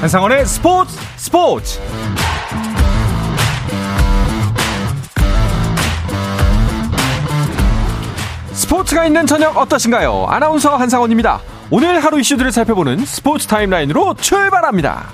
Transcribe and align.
한상원의 0.00 0.46
스포츠 0.46 0.96
스포츠 1.18 1.78
스포츠가 8.52 9.04
있는 9.04 9.26
저녁 9.26 9.58
어떠신가요? 9.58 10.24
아나운서 10.26 10.74
한상원입니다. 10.76 11.40
오늘 11.70 12.02
하루 12.02 12.18
이슈들을 12.18 12.50
살펴보는 12.50 13.04
스포츠 13.04 13.46
타임라인으로 13.46 14.14
출발합니다. 14.14 15.06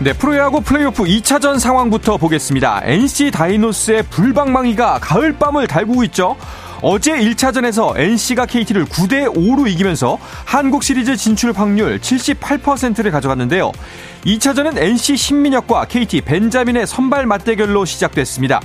네, 0.00 0.12
프로야구 0.14 0.60
플레이오프 0.62 1.04
2차전 1.04 1.60
상황부터 1.60 2.16
보겠습니다. 2.16 2.80
NC 2.82 3.30
다이노스의 3.30 4.02
불방망이가 4.10 4.98
가을밤을 5.00 5.68
달구고 5.68 6.02
있죠. 6.04 6.36
어제 6.82 7.12
1차전에서 7.12 7.98
NC가 7.98 8.46
KT를 8.46 8.84
9대 8.84 9.34
5로 9.34 9.68
이기면서 9.68 10.18
한국 10.44 10.82
시리즈 10.82 11.16
진출 11.16 11.52
확률 11.52 11.98
78%를 11.98 13.10
가져갔는데요. 13.10 13.72
2차전은 14.24 14.76
NC 14.76 15.16
신민혁과 15.16 15.86
KT 15.86 16.22
벤자민의 16.22 16.86
선발 16.86 17.26
맞대결로 17.26 17.84
시작됐습니다. 17.84 18.60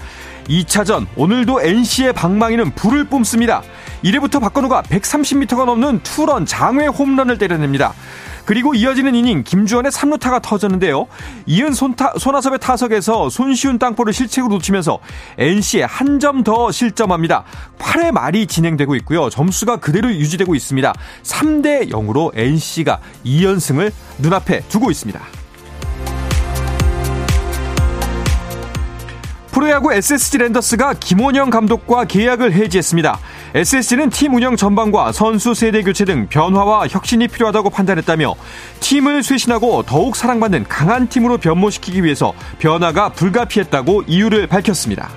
2차전 0.48 1.06
오늘도 1.16 1.62
NC의 1.62 2.14
방망이는 2.14 2.72
불을 2.72 3.06
뿜습니다. 3.06 3.62
1회부터 4.04 4.42
박건우가 4.42 4.82
130m가 4.84 5.66
넘는 5.66 6.02
투런 6.04 6.46
장외 6.46 6.88
홈런을 6.88 7.38
때려냅니다. 7.38 7.94
그리고 8.46 8.74
이어지는 8.74 9.16
이닝 9.16 9.44
김주원의 9.44 9.92
3루타가 9.92 10.42
터졌는데요. 10.42 11.08
이은 11.46 11.74
손타, 11.74 12.14
손아섭의 12.18 12.60
타석에서 12.60 13.30
손쉬운 13.30 13.78
땅볼을 13.80 14.14
실책으로 14.14 14.54
놓치면서 14.56 15.00
NC에 15.38 15.84
한 15.84 16.20
점 16.20 16.42
더 16.44 16.72
실점합니다. 16.72 17.44
8회 17.78 18.12
말이 18.12 18.48
진행되고 18.48 18.96
있고요. 18.98 19.30
점수가 19.30 19.78
그대로 19.78 20.10
유지되고 20.10 20.56
있습니다. 20.56 20.94
3대 21.24 21.90
0으로 21.92 22.32
NC가 22.36 23.00
2연승을 23.26 23.92
눈앞에 24.20 24.62
두고 24.70 24.90
있습니다. 24.92 25.20
프로야구 29.52 29.94
SSG 29.94 30.38
랜더스가 30.40 30.94
김원영 30.94 31.50
감독과 31.50 32.06
계약을 32.06 32.54
해지했습니다. 32.54 33.20
SSG는 33.54 34.10
팀 34.12 34.34
운영 34.34 34.56
전반과 34.56 35.12
선수 35.12 35.54
세대 35.54 35.84
교체 35.84 36.06
등 36.06 36.28
변화와 36.30 36.88
혁신이 36.88 37.28
필요하다고 37.28 37.70
판단했다며 37.70 38.34
팀을 38.80 39.24
쇄신하고 39.24 39.84
더욱 39.84 40.16
사랑받는 40.16 40.66
강한 40.70 41.10
팀으로 41.10 41.38
변모시키기 41.38 42.04
위해서 42.04 42.34
변화가 42.60 43.10
불가피했다고 43.10 44.04
이유를 44.08 44.48
밝혔습니다. 44.48 45.10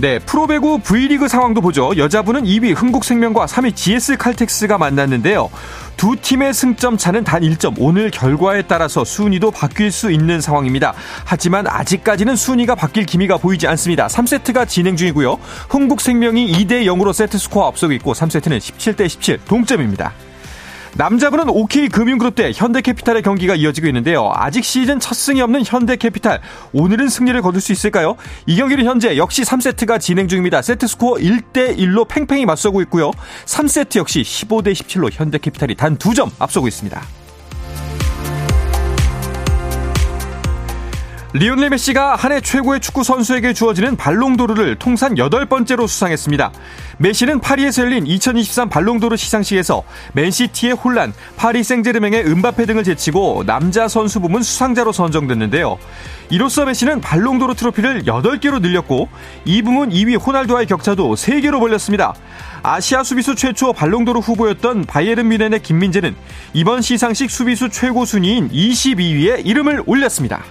네, 0.00 0.18
프로배구 0.18 0.80
V리그 0.80 1.28
상황도 1.28 1.60
보죠. 1.60 1.92
여자부는 1.96 2.44
2위 2.44 2.74
흥국생명과 2.74 3.46
3위 3.46 3.76
GS 3.76 4.16
칼텍스가 4.16 4.76
만났는데요. 4.76 5.50
두 5.96 6.16
팀의 6.20 6.52
승점 6.52 6.96
차는 6.96 7.22
단 7.22 7.42
1점. 7.42 7.76
오늘 7.78 8.10
결과에 8.10 8.62
따라서 8.62 9.04
순위도 9.04 9.52
바뀔 9.52 9.92
수 9.92 10.10
있는 10.10 10.40
상황입니다. 10.40 10.94
하지만 11.24 11.66
아직까지는 11.68 12.34
순위가 12.34 12.74
바뀔 12.74 13.06
기미가 13.06 13.36
보이지 13.36 13.68
않습니다. 13.68 14.08
3세트가 14.08 14.68
진행 14.68 14.96
중이고요. 14.96 15.38
흥국생명이 15.68 16.52
2대 16.52 16.84
0으로 16.86 17.12
세트 17.12 17.38
스코어 17.38 17.68
앞서고 17.68 17.92
있고 17.94 18.14
3세트는 18.14 18.58
17대 18.58 19.08
17 19.08 19.38
동점입니다. 19.46 20.12
남자분은 20.96 21.48
OK금융그룹 21.48 22.36
대 22.36 22.52
현대캐피탈의 22.54 23.22
경기가 23.22 23.56
이어지고 23.56 23.88
있는데요. 23.88 24.30
아직 24.32 24.64
시즌 24.64 25.00
첫 25.00 25.14
승이 25.14 25.40
없는 25.42 25.64
현대캐피탈. 25.64 26.40
오늘은 26.72 27.08
승리를 27.08 27.40
거둘 27.42 27.60
수 27.60 27.72
있을까요? 27.72 28.14
이 28.46 28.56
경기는 28.56 28.84
현재 28.84 29.16
역시 29.16 29.42
3세트가 29.42 29.98
진행 29.98 30.28
중입니다. 30.28 30.62
세트 30.62 30.86
스코어 30.86 31.14
1대 31.16 31.76
1로 31.76 32.06
팽팽히 32.06 32.46
맞서고 32.46 32.80
있고요. 32.82 33.10
3세트 33.44 33.98
역시 33.98 34.22
15대 34.22 34.72
17로 34.72 35.10
현대캐피탈이 35.12 35.74
단 35.74 35.98
2점 35.98 36.30
앞서고 36.38 36.68
있습니다. 36.68 37.23
리오넬 41.36 41.70
메시가 41.70 42.14
한 42.14 42.30
해 42.30 42.40
최고의 42.40 42.78
축구 42.78 43.02
선수에게 43.02 43.54
주어지는 43.54 43.96
발롱도르를 43.96 44.76
통산 44.76 45.16
8번째로 45.16 45.88
수상했습니다. 45.88 46.52
메시는 46.98 47.40
파리에서 47.40 47.82
열린 47.82 48.06
2023 48.06 48.68
발롱도르 48.68 49.16
시상식에서 49.16 49.82
맨시티의 50.12 50.74
혼란, 50.74 51.12
파리 51.36 51.64
생제르맹의 51.64 52.24
은바페 52.26 52.66
등을 52.66 52.84
제치고 52.84 53.42
남자 53.46 53.88
선수 53.88 54.20
부문 54.20 54.44
수상자로 54.44 54.92
선정됐는데요. 54.92 55.76
이로써 56.30 56.66
메시는 56.66 57.00
발롱도르 57.00 57.56
트로피를 57.56 58.04
8개로 58.04 58.60
늘렸고 58.60 59.08
이 59.44 59.60
부문 59.60 59.90
2위 59.90 60.24
호날두와의 60.24 60.66
격차도 60.66 61.16
3개로 61.16 61.58
벌렸습니다. 61.58 62.14
아시아 62.62 63.02
수비수 63.02 63.34
최초 63.34 63.72
발롱도르 63.72 64.20
후보였던 64.20 64.84
바이에른 64.84 65.28
뮌헨의 65.28 65.64
김민재는 65.64 66.14
이번 66.52 66.80
시상식 66.80 67.28
수비수 67.28 67.70
최고 67.70 68.04
순위인 68.04 68.50
22위에 68.50 69.44
이름을 69.44 69.82
올렸습니다. 69.84 70.44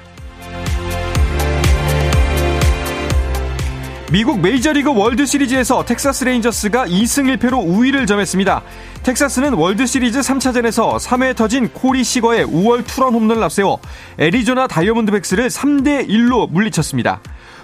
미국 4.14 4.42
메이저리그 4.42 4.96
월드시리즈에서 4.96 5.86
텍사스 5.86 6.26
레인저스가 6.26 6.86
2승 6.86 7.36
1패로 7.36 7.68
우위를 7.68 8.06
점했습니다. 8.06 8.62
텍사스는 9.02 9.54
월드시리즈 9.54 10.20
3차전에서 10.20 11.00
3회 11.00 11.36
터진 11.36 11.70
코리 11.70 12.04
시거의 12.04 12.46
우월 12.46 12.86
투런 12.86 13.16
홈런을 13.16 13.42
앞세워 13.42 13.80
애리조나 14.20 14.68
다이아몬드백스를 14.68 15.48
3대 15.48 16.08
1로 16.08 16.48
물리쳤습니다. 16.52 17.22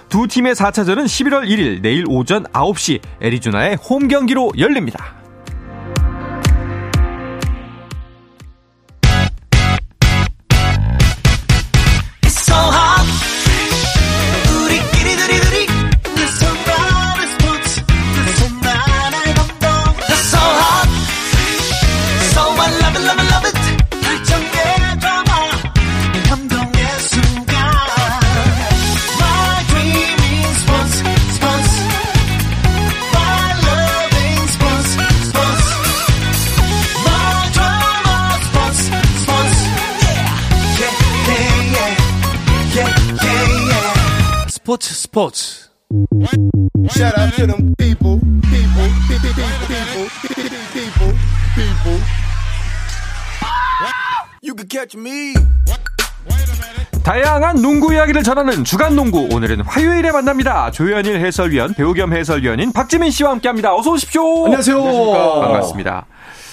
두 0.08 0.26
팀의 0.26 0.56
4차전은 0.56 1.04
11월 1.04 1.46
1일 1.46 1.82
내일 1.82 2.04
오전 2.08 2.42
9시 2.46 3.00
애리조나의 3.20 3.76
홈 3.76 4.08
경기로 4.08 4.50
열립니다. 4.58 5.19
스포츠 45.20 45.40
스포츠 45.40 45.70
Shout 46.88 47.18
out 47.18 47.36
to 47.36 47.46
them 47.46 47.74
people, 47.76 48.18
people, 48.48 48.88
people, 49.06 49.34
people, 49.68 50.08
people, 50.72 51.12
people. 51.54 52.00
You 54.42 54.54
can 54.56 54.66
catch 54.66 54.96
me. 54.96 55.34
다양한 57.02 57.60
농구 57.60 57.92
이야기를 57.92 58.22
전하는 58.22 58.64
주간 58.64 58.96
농구 58.96 59.28
오늘은 59.30 59.60
화요일에 59.62 60.10
만납니다. 60.10 60.70
조현일 60.70 61.20
해설위원, 61.20 61.74
배우 61.74 61.92
겸 61.92 62.14
해설위원인 62.14 62.72
박지민 62.72 63.10
씨와 63.10 63.32
함께합니다. 63.32 63.74
어서 63.74 63.90
오십시오. 63.90 64.46
안녕하세요. 64.46 64.82
반갑습니다. 64.82 66.06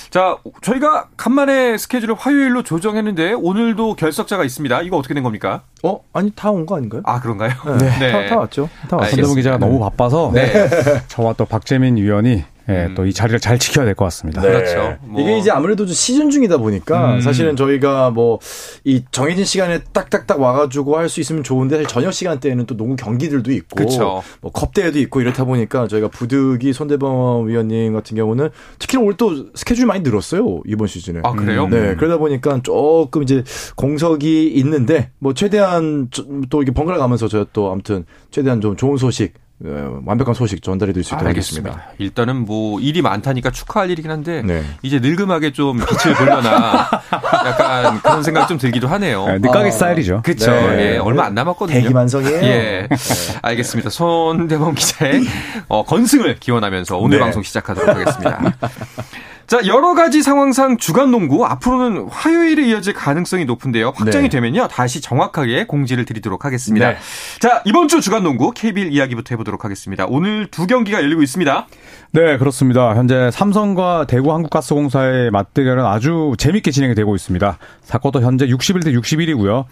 자, 0.09 0.37
저희가 0.61 1.09
간만에 1.17 1.77
스케줄을 1.77 2.15
화요일로 2.15 2.63
조정했는데 2.63 3.33
오늘도 3.33 3.95
결석자가 3.95 4.43
있습니다. 4.45 4.81
이거 4.83 4.97
어떻게 4.97 5.13
된 5.13 5.21
겁니까? 5.23 5.63
어? 5.83 5.99
아니 6.13 6.31
다 6.31 6.49
온 6.51 6.65
거 6.65 6.77
아닌가요? 6.77 7.01
아, 7.05 7.19
그런가요? 7.19 7.51
네. 7.99 8.11
다, 8.11 8.25
다 8.29 8.37
왔죠. 8.39 8.69
다 8.89 8.97
왔어요. 8.97 9.01
알겠습니다. 9.01 9.09
전대문 9.09 9.35
기자가 9.35 9.57
너무 9.57 9.79
바빠서 9.79 10.31
네. 10.33 10.69
저와 11.07 11.33
또 11.33 11.45
박재민 11.45 11.97
위원이 11.97 12.43
예, 12.69 12.89
또 12.95 13.05
이 13.05 13.13
자리를 13.13 13.39
잘 13.39 13.57
지켜야 13.57 13.85
될 13.85 13.95
것 13.95 14.05
같습니다. 14.05 14.41
그렇죠. 14.41 14.97
뭐. 15.01 15.21
이게 15.21 15.37
이제 15.37 15.49
아무래도 15.51 15.85
좀 15.85 15.93
시즌 15.93 16.29
중이다 16.29 16.57
보니까 16.57 17.15
음. 17.15 17.21
사실은 17.21 17.55
저희가 17.55 18.09
뭐 18.11 18.39
이 18.83 19.03
정해진 19.11 19.43
시간에 19.45 19.79
딱딱딱 19.93 20.39
와가지고 20.39 20.97
할 20.97 21.09
수 21.09 21.19
있으면 21.21 21.43
좋은데 21.43 21.75
사실 21.77 21.87
저녁 21.87 22.11
시간대에는 22.13 22.65
또 22.65 22.75
농구 22.77 22.95
경기들도 22.95 23.51
있고 23.51 23.75
그쵸. 23.75 24.21
뭐 24.41 24.51
컵대회도 24.51 24.99
있고 24.99 25.21
이렇다 25.21 25.45
보니까 25.45 25.87
저희가 25.87 26.07
부득이 26.09 26.73
손대범 26.73 27.47
위원님 27.47 27.93
같은 27.93 28.15
경우는 28.17 28.49
특히 28.79 28.97
올또 28.97 29.47
스케줄이 29.55 29.85
많이 29.85 30.01
늘었어요 30.01 30.61
이번 30.65 30.87
시즌에. 30.87 31.21
아, 31.23 31.31
그래요? 31.31 31.67
네, 31.69 31.95
그러다 31.95 32.17
보니까 32.17 32.59
조금 32.63 33.23
이제 33.23 33.43
공석이 33.77 34.47
있는데 34.55 35.11
뭐 35.19 35.33
최대한 35.33 36.07
저- 36.11 36.25
또 36.49 36.61
이게 36.61 36.71
번갈아 36.71 36.97
가면서 36.97 37.27
저희 37.27 37.45
또 37.53 37.71
아무튼 37.71 38.05
최대한 38.31 38.59
좀 38.61 38.75
좋은 38.75 38.97
소식 38.97 39.33
어, 39.35 39.46
완벽한 39.59 40.35
소식 40.35 40.61
전달해 40.61 40.93
드릴 40.93 41.03
수 41.03 41.15
있도록 41.15 41.29
하겠습니다. 41.29 41.69
알겠습니다. 41.71 41.95
일단은 41.97 42.45
뭐 42.45 42.79
일이 42.79 43.01
많다니까 43.01 43.49
축하할 43.49 43.89
일이긴 43.89 44.11
한데 44.11 44.43
네. 44.43 44.63
이제 44.83 44.99
늙음하게 44.99 45.51
좀 45.51 45.77
빛을 45.77 46.15
보려나 46.15 46.87
약간 47.11 47.99
그런 48.01 48.21
생각 48.21 48.47
좀 48.47 48.59
들기도 48.59 48.87
하네요. 48.87 49.25
네, 49.25 49.39
늦가기 49.39 49.71
스타일이죠. 49.71 50.21
그렇죠. 50.23 50.51
네. 50.51 50.93
예, 50.93 50.97
얼마 50.97 51.25
안 51.25 51.33
남았거든요. 51.33 51.81
대기만성이에요. 51.81 52.43
예, 52.43 52.87
알겠습니다. 53.41 53.89
손대범 53.89 54.75
기자의 54.75 55.23
어, 55.69 55.83
건승을 55.83 56.35
기원하면서 56.39 56.97
오늘 56.97 57.17
네. 57.17 57.23
방송 57.23 57.41
시작하도록 57.41 57.89
하겠습니다. 57.89 58.39
자, 59.47 59.65
여러 59.65 59.93
가지 59.93 60.21
상황상 60.21 60.75
주간 60.75 61.09
농구 61.09 61.45
앞으로는 61.45 62.09
화요일에 62.09 62.67
이어질 62.67 62.93
가능성이 62.93 63.45
높은데요. 63.45 63.93
확정이 63.95 64.23
네. 64.23 64.29
되면요. 64.29 64.67
다시 64.67 64.99
정확하게 64.99 65.67
공지를 65.67 66.03
드리도록 66.03 66.43
하겠습니다. 66.43 66.89
네. 66.89 66.97
자, 67.39 67.61
이번 67.63 67.87
주 67.87 68.01
주간 68.01 68.23
농구 68.23 68.51
KBL 68.51 68.91
이야기부터 68.91 69.33
해보도록 69.35 69.63
하겠습니다. 69.63 70.05
오늘 70.09 70.47
두 70.47 70.67
경기가 70.67 71.01
열리고 71.01 71.21
있습니다. 71.21 71.65
네, 72.11 72.37
그렇습니다. 72.37 72.93
현재 72.93 73.31
삼성과 73.31 74.05
대구 74.05 74.33
한국가스공사의 74.33 75.31
맞대결은 75.31 75.85
아주 75.85 76.33
재밌게 76.37 76.71
진행이 76.71 76.93
되고 76.93 77.15
있습니다. 77.15 77.57
사쿼터 77.83 78.19
현재 78.19 78.47
61대 78.47 78.93
61이고요. 78.99 79.63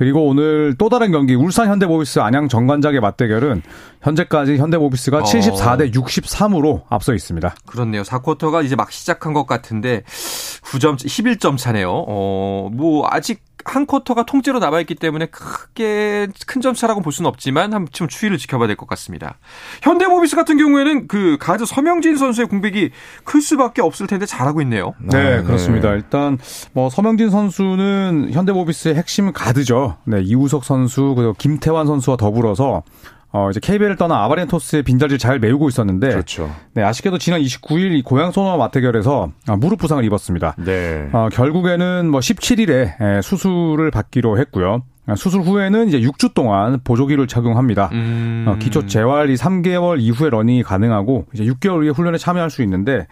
그리고 0.00 0.26
오늘 0.26 0.74
또 0.78 0.88
다른 0.88 1.12
경기 1.12 1.34
울산 1.34 1.68
현대모비스 1.68 2.20
안양 2.20 2.48
정관장의 2.48 3.00
맞대결은 3.00 3.60
현재까지 4.00 4.56
현대모비스가 4.56 5.18
어. 5.18 5.22
74대 5.24 5.92
63으로 5.94 6.84
앞서 6.88 7.12
있습니다. 7.12 7.54
그렇네요. 7.66 8.00
4쿼터가 8.00 8.64
이제 8.64 8.76
막 8.76 8.90
시작한 8.92 9.34
것 9.34 9.46
같은데 9.46 10.02
9점 10.06 10.96
11점 10.96 11.58
차네요. 11.58 11.90
어, 11.92 12.70
뭐 12.72 13.06
아직 13.10 13.42
한 13.64 13.86
쿼터가 13.86 14.24
통째로 14.24 14.58
남아 14.58 14.80
있기 14.80 14.94
때문에 14.94 15.26
크게 15.26 16.28
큰 16.46 16.60
점 16.60 16.74
차라고 16.74 17.00
볼 17.00 17.12
수는 17.12 17.28
없지만 17.28 17.72
한좀 17.72 18.08
추이를 18.08 18.36
지켜봐야 18.36 18.66
될 18.66 18.76
것 18.76 18.86
같습니다. 18.88 19.38
현대모비스 19.82 20.36
같은 20.36 20.58
경우에는 20.58 21.08
그 21.08 21.38
가드 21.40 21.64
서명진 21.64 22.16
선수의 22.16 22.48
공백이 22.48 22.90
클 23.24 23.40
수밖에 23.40 23.80
없을 23.82 24.06
텐데 24.06 24.26
잘하고 24.26 24.60
있네요. 24.62 24.92
네, 25.00 25.38
아, 25.38 25.42
그렇습니다. 25.42 25.92
일단 25.92 26.38
뭐 26.72 26.90
서명진 26.90 27.30
선수는 27.30 28.30
현대모비스의 28.32 28.94
핵심 28.94 29.32
가드죠. 29.32 29.96
네, 30.04 30.20
이우석 30.22 30.64
선수 30.64 31.14
그리고 31.16 31.32
김태환 31.34 31.86
선수와 31.86 32.16
더불어서 32.18 32.82
어 33.32 33.48
이제 33.50 33.60
KBL을 33.60 33.96
떠난 33.96 34.18
아바리엔토스의 34.22 34.82
빈자리를 34.82 35.18
잘 35.18 35.38
메우고 35.38 35.68
있었는데 35.68 36.08
그렇죠. 36.10 36.50
네, 36.74 36.82
아쉽게도 36.82 37.18
지난 37.18 37.40
29일 37.40 37.92
이 37.92 38.02
고양 38.02 38.32
소노와 38.32 38.56
맞대결에서 38.56 39.30
아, 39.46 39.56
무릎 39.56 39.78
부상을 39.78 40.04
입었습니다. 40.04 40.56
네. 40.58 41.08
어, 41.12 41.28
결국에는 41.32 42.10
뭐 42.10 42.20
17일에 42.20 43.22
수술을 43.22 43.90
받기로 43.90 44.38
했고요. 44.38 44.82
아, 45.06 45.14
수술 45.16 45.42
후에는 45.42 45.88
이제 45.88 46.00
6주 46.00 46.34
동안 46.34 46.80
보조기를 46.84 47.26
착용합니다. 47.26 47.90
음. 47.92 48.44
어, 48.46 48.56
기초 48.58 48.86
재활이 48.86 49.34
3개월 49.34 50.00
이후에 50.00 50.30
러닝이 50.30 50.62
가능하고 50.62 51.26
이제 51.32 51.44
6개월 51.44 51.82
후에 51.82 51.90
훈련에 51.90 52.18
참여할 52.18 52.50
수 52.50 52.62
있는데 52.62 53.00
아, 53.00 53.06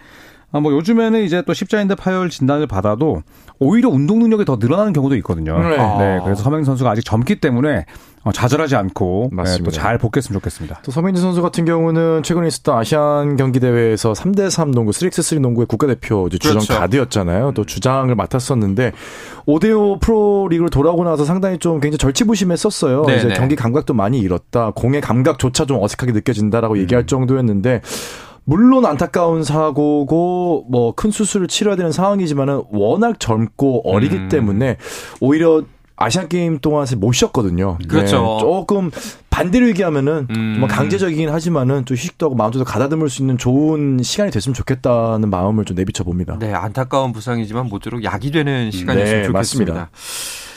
뭐 0.50 0.72
요즘에는 0.72 1.22
이제 1.24 1.42
또 1.42 1.52
십자인대 1.52 1.94
파열 1.94 2.30
진단을 2.30 2.66
받아도 2.66 3.22
오히려 3.58 3.88
운동 3.88 4.18
능력이 4.20 4.44
더 4.44 4.56
늘어나는 4.58 4.92
경우도 4.92 5.16
있거든요. 5.16 5.58
네. 5.58 5.76
네, 5.76 6.20
그래서 6.24 6.42
서명 6.42 6.64
선수가 6.64 6.90
아직 6.90 7.04
젊기 7.04 7.40
때문에 7.40 7.84
어, 8.24 8.32
좌절하지 8.32 8.76
않고 8.76 9.30
맞습니다. 9.32 9.70
또잘 9.70 9.98
복귀했으면 9.98 10.38
좋겠습니다. 10.38 10.80
또 10.84 10.90
서민진 10.90 11.22
선수 11.22 11.40
같은 11.40 11.64
경우는 11.64 12.22
최근에 12.22 12.46
있었던 12.48 12.76
아시안 12.76 13.36
경기 13.36 13.60
대회에서 13.60 14.12
3대3 14.12 14.72
농구, 14.72 14.90
3x3 14.90 15.40
농구의 15.40 15.66
국가대표 15.66 16.28
주전 16.28 16.52
그렇죠. 16.52 16.74
가드였잖아요. 16.74 17.52
또 17.54 17.64
주장을 17.64 18.12
맡았었는데 18.14 18.92
5대5 19.46 20.00
프로리그로 20.00 20.68
돌아오고 20.68 21.04
나서 21.04 21.24
상당히 21.24 21.58
좀 21.58 21.80
굉장히 21.80 21.98
절치부심했었어요. 21.98 23.04
네네. 23.06 23.18
이제 23.18 23.28
경기 23.34 23.56
감각도 23.56 23.94
많이 23.94 24.18
잃었다. 24.18 24.72
공의 24.74 25.00
감각조차 25.00 25.64
좀 25.64 25.82
어색하게 25.82 26.12
느껴진다라고 26.12 26.74
음. 26.74 26.80
얘기할 26.80 27.06
정도였는데 27.06 27.82
물론 28.48 28.86
안타까운 28.86 29.44
사고고 29.44 30.64
뭐 30.70 30.92
큰 30.92 31.10
수술을 31.10 31.48
치러야 31.48 31.76
되는 31.76 31.92
상황이지만은 31.92 32.62
워낙 32.70 33.20
젊고 33.20 33.82
어리기 33.84 34.16
음. 34.16 34.28
때문에 34.30 34.78
오히려 35.20 35.62
아시안 35.96 36.28
게임 36.28 36.58
동안 36.58 36.86
못 36.96 37.12
쉬었거든요. 37.12 37.76
그렇죠. 37.88 38.38
조금 38.40 38.90
반대로 39.28 39.68
얘기하면은 39.68 40.28
음. 40.30 40.56
뭐 40.60 40.68
강제적이긴 40.68 41.28
하지만은 41.28 41.84
좀 41.84 41.94
휴식도 41.96 42.24
하고 42.26 42.34
마음도 42.36 42.64
가다듬을 42.64 43.10
수 43.10 43.20
있는 43.20 43.36
좋은 43.36 44.00
시간이 44.02 44.30
됐으면 44.30 44.54
좋겠다는 44.54 45.28
마음을 45.28 45.66
좀 45.66 45.76
내비쳐 45.76 46.04
봅니다. 46.04 46.38
네, 46.40 46.54
안타까운 46.54 47.12
부상이지만 47.12 47.66
모쪼록 47.66 48.02
약이 48.02 48.30
되는 48.30 48.70
시간이었으면 48.70 49.22
네, 49.22 49.26
좋겠습니다. 49.26 49.72
맞습니다. 49.74 49.90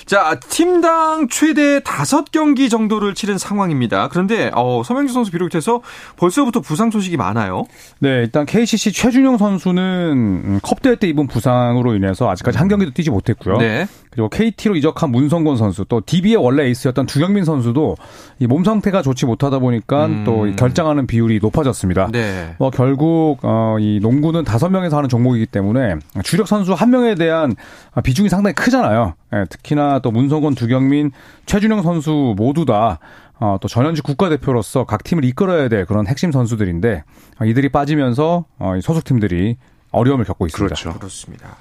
자, 0.06 0.40
팀당 0.40 1.28
최대 1.30 1.80
다섯 1.82 2.32
경기 2.32 2.70
정도를 2.70 3.14
치른 3.14 3.38
상황입니다. 3.38 4.10
그런데 4.10 4.52
어, 4.54 4.82
서명진 4.84 5.14
선수 5.14 5.32
비롯해서 5.32 5.82
벌써부터 6.18 6.60
부상 6.62 6.92
소식이 6.92 7.18
많아요. 7.18 7.66
네, 8.00 8.10
일단 8.10 8.46
KCC 8.46 8.92
최준영 8.92 9.38
선수는 9.38 9.84
음, 9.84 10.60
컵대회 10.62 10.96
때 10.96 11.08
입은 11.08 11.28
부상으로 11.28 11.96
인해서 11.96 12.30
아직까지 12.30 12.58
한 12.58 12.68
경기도 12.68 12.92
뛰지 12.92 13.10
못했고요. 13.10 13.58
네. 13.58 13.88
그리고 14.12 14.30
KT로 14.30 14.76
이적한 14.76 15.10
문성곤 15.10 15.56
선수, 15.58 15.86
또 15.86 16.02
DB의 16.06 16.36
원래 16.36 16.66
에이스였던 16.66 17.06
두경민 17.06 17.46
선수도 17.46 17.96
이 18.40 18.46
몸 18.46 18.64
상태가 18.66 19.02
좋지 19.02 19.26
못하다 19.26 19.60
보니까 19.60 20.06
음. 20.08 20.24
또이 20.26 20.56
결장하는 20.58 21.08
비율이 21.08 21.40
높아졌습니다. 21.42 22.10
네. 22.12 22.56
뭐 22.60 22.70
결국 22.70 23.38
어, 23.44 23.78
이 23.80 24.00
농구는 24.02 24.44
다섯 24.44 24.70
명에서 24.70 24.98
하는 24.98 25.08
종목이기 25.08 25.46
때문에 25.46 25.96
주력 26.24 26.48
선수 26.48 26.74
한 26.74 26.90
명에 26.90 27.16
대한 27.16 27.56
비중이 28.04 28.28
상당히 28.30 28.54
크잖아요. 28.56 29.14
예, 29.34 29.46
특히나 29.50 30.00
또 30.00 30.12
문성곤, 30.12 30.56
두경민, 30.56 31.12
최준용 31.46 31.82
선수 31.82 32.34
모두 32.36 32.66
다 32.66 33.00
어, 33.40 33.58
또 33.62 33.68
전현직 33.68 34.04
국가대표로서 34.04 34.84
각 34.86 35.04
팀을 35.04 35.24
이끌어야 35.26 35.70
될 35.70 35.86
그런 35.86 36.06
핵심 36.06 36.32
선수들인데 36.34 37.04
어, 37.40 37.46
이들이 37.46 37.70
빠지면서 37.70 38.46
어, 38.60 38.76
이 38.76 38.82
소속팀들이 38.82 39.56
어려움을 39.92 40.26
겪고 40.26 40.46
있습니다. 40.48 40.76
그렇죠. 40.76 40.98
그렇습니다. 40.98 41.58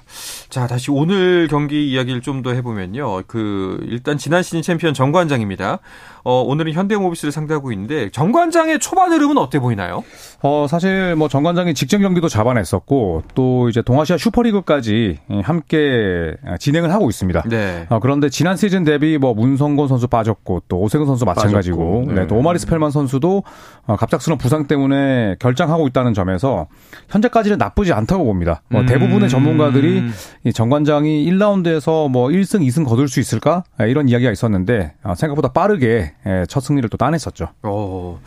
자, 0.49 0.67
다시 0.67 0.89
오늘 0.91 1.47
경기 1.49 1.89
이야기를 1.91 2.21
좀 2.21 2.41
더 2.41 2.53
해보면요. 2.53 3.21
그, 3.27 3.79
일단 3.87 4.17
지난 4.17 4.41
시즌 4.41 4.63
챔피언 4.63 4.95
정관장입니다. 4.95 5.77
어, 6.23 6.41
오늘은 6.41 6.73
현대모비스를 6.73 7.31
상대하고 7.31 7.71
있는데, 7.71 8.09
정관장의 8.09 8.79
초반 8.79 9.11
흐름은 9.11 9.37
어때 9.37 9.59
보이나요? 9.59 10.03
어, 10.41 10.65
사실 10.67 11.15
뭐 11.15 11.27
정관장이 11.27 11.73
직전 11.75 12.01
경기도 12.01 12.27
잡아냈었고 12.27 13.23
또 13.35 13.69
이제 13.69 13.81
동아시아 13.83 14.17
슈퍼리그까지 14.17 15.19
함께 15.43 16.35
진행을 16.59 16.91
하고 16.91 17.09
있습니다. 17.09 17.43
네. 17.47 17.85
어, 17.89 17.99
그런데 17.99 18.29
지난 18.29 18.55
시즌 18.57 18.83
대비 18.83 19.17
뭐 19.19 19.33
문성곤 19.35 19.87
선수 19.87 20.07
빠졌고 20.07 20.63
또 20.67 20.79
오세근 20.79 21.05
선수 21.05 21.25
마찬가지고 21.25 22.05
네. 22.07 22.13
네. 22.13 22.27
또 22.27 22.35
오마리 22.35 22.57
스펠만 22.59 22.89
선수도 22.91 23.43
어, 23.85 23.95
갑작스러운 23.97 24.37
부상 24.39 24.65
때문에 24.67 25.35
결장하고 25.39 25.87
있다는 25.87 26.13
점에서 26.15 26.67
현재까지는 27.09 27.57
나쁘지 27.59 27.93
않다고 27.93 28.20
봅니다. 28.23 28.61
뭐 28.69 28.81
음. 28.81 28.85
대부분의 28.85 29.29
전문가들이 29.29 30.03
이 30.43 30.53
정관장이 30.53 31.25
1라운드에서 31.31 32.09
뭐 32.09 32.29
1승, 32.29 32.65
2승 32.65 32.85
거둘 32.85 33.07
수 33.07 33.19
있을까? 33.19 33.63
예, 33.81 33.89
이런 33.89 34.09
이야기가 34.09 34.31
있었는데 34.31 34.93
어, 35.03 35.15
생각보다 35.15 35.51
빠르게 35.51 36.13
예, 36.25 36.45
첫 36.47 36.61
승리를 36.61 36.87
또 36.89 36.97
따냈었죠. 36.97 37.49
어. 37.63 38.19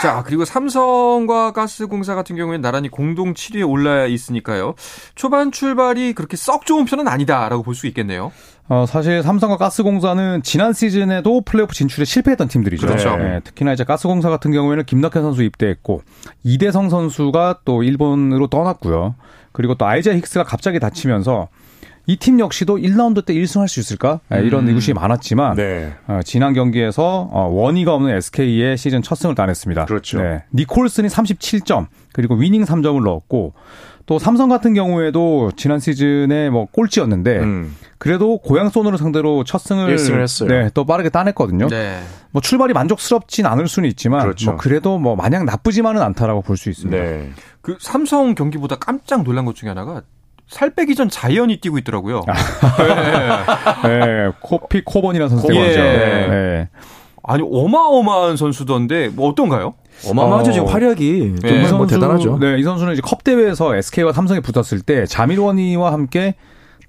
자, 0.00 0.22
그리고 0.24 0.44
삼성과 0.44 1.52
가스공사 1.52 2.14
같은 2.14 2.36
경우에는 2.36 2.60
나란히 2.60 2.88
공동 2.88 3.34
7위에 3.34 3.68
올라 3.68 4.06
있으니까요. 4.06 4.74
초반 5.14 5.50
출발이 5.52 6.12
그렇게 6.14 6.36
썩 6.36 6.66
좋은 6.66 6.84
편은 6.84 7.08
아니다라고 7.08 7.62
볼 7.62 7.74
수 7.74 7.86
있겠네요. 7.88 8.30
어, 8.68 8.86
사실 8.86 9.22
삼성과 9.22 9.56
가스공사는 9.58 10.42
지난 10.42 10.72
시즌에도 10.72 11.42
플레이오프 11.42 11.74
진출에 11.74 12.04
실패했던 12.04 12.48
팀들이죠. 12.48 12.86
그렇죠. 12.86 13.16
예, 13.20 13.40
특히나 13.44 13.72
이제 13.74 13.84
가스공사 13.84 14.30
같은 14.30 14.52
경우에는 14.52 14.84
김낙현 14.86 15.22
선수 15.22 15.42
입대했고 15.42 16.02
이대성 16.44 16.88
선수가 16.88 17.60
또 17.64 17.82
일본으로 17.82 18.46
떠났고요. 18.46 19.16
그리고 19.52 19.74
또 19.74 19.86
아이자 19.86 20.12
힉스가 20.12 20.44
갑자기 20.46 20.80
다치면서 20.80 21.48
이 22.06 22.16
팀 22.16 22.38
역시도 22.38 22.76
1라운드 22.76 23.24
때 23.24 23.32
1승할 23.34 23.66
수 23.68 23.80
있을까? 23.80 24.20
예, 24.34 24.40
이런 24.40 24.64
음. 24.64 24.68
의구심이 24.68 24.94
많았지만 24.94 25.56
네. 25.56 25.94
어, 26.06 26.20
지난 26.24 26.52
경기에서 26.52 27.28
어, 27.32 27.48
원의가 27.48 27.94
없는 27.94 28.14
SK의 28.16 28.76
시즌 28.76 29.00
첫 29.02 29.14
승을 29.14 29.34
따냈습니다. 29.34 29.86
그렇죠. 29.86 30.20
네. 30.22 30.44
니콜슨이 30.54 31.08
37점 31.08 31.86
그리고 32.12 32.34
위닝 32.34 32.64
3점을 32.64 33.02
넣었고 33.02 33.54
또 34.06 34.18
삼성 34.18 34.50
같은 34.50 34.74
경우에도 34.74 35.50
지난 35.56 35.80
시즌에 35.80 36.50
뭐 36.50 36.66
꼴찌였는데 36.70 37.38
음. 37.38 37.74
그래도 37.96 38.36
고양 38.36 38.68
소노를 38.68 38.98
상대로 38.98 39.44
첫 39.44 39.56
승을. 39.58 39.96
네, 40.46 40.70
또 40.74 40.84
빠르게 40.84 41.08
따냈거든요. 41.08 41.68
네. 41.68 42.00
뭐 42.30 42.42
출발이 42.42 42.74
만족스럽진 42.74 43.46
않을 43.46 43.66
수는 43.66 43.88
있지만 43.88 44.20
그렇죠. 44.20 44.50
뭐 44.50 44.56
그래도 44.60 44.98
뭐 44.98 45.16
마냥 45.16 45.46
나쁘지만은 45.46 46.02
않다라고 46.02 46.42
볼 46.42 46.58
수 46.58 46.68
있습니다. 46.68 47.02
네. 47.02 47.30
그 47.62 47.78
삼성 47.80 48.34
경기보다 48.34 48.76
깜짝 48.76 49.22
놀란 49.22 49.46
것 49.46 49.54
중에 49.54 49.70
하나가 49.70 50.02
살 50.54 50.70
빼기 50.70 50.94
전 50.94 51.08
자이언이 51.08 51.56
뛰고 51.56 51.78
있더라고요. 51.78 52.22
네, 53.84 54.30
코피 54.40 54.82
코번이라는 54.84 55.28
선수가 55.28 55.54
예. 55.54 55.66
있죠. 55.68 55.80
네. 55.82 56.68
아니 57.24 57.42
어마어마한 57.50 58.36
선수던데 58.36 59.08
뭐 59.08 59.30
어떤가요? 59.30 59.74
어마어마하죠. 60.08 60.50
어. 60.50 60.52
지금 60.52 60.68
활약이 60.68 61.34
네. 61.42 61.48
정말 61.48 61.58
이뭐 61.68 61.68
선수- 61.78 61.94
대단하죠. 61.94 62.38
네, 62.38 62.58
이 62.58 62.62
선수는 62.62 62.92
이제 62.92 63.02
컵 63.04 63.24
대회에서 63.24 63.74
SK와 63.74 64.12
삼성이 64.12 64.40
붙었을 64.40 64.80
때 64.82 65.06
자밀원이와 65.06 65.92
함께 65.92 66.34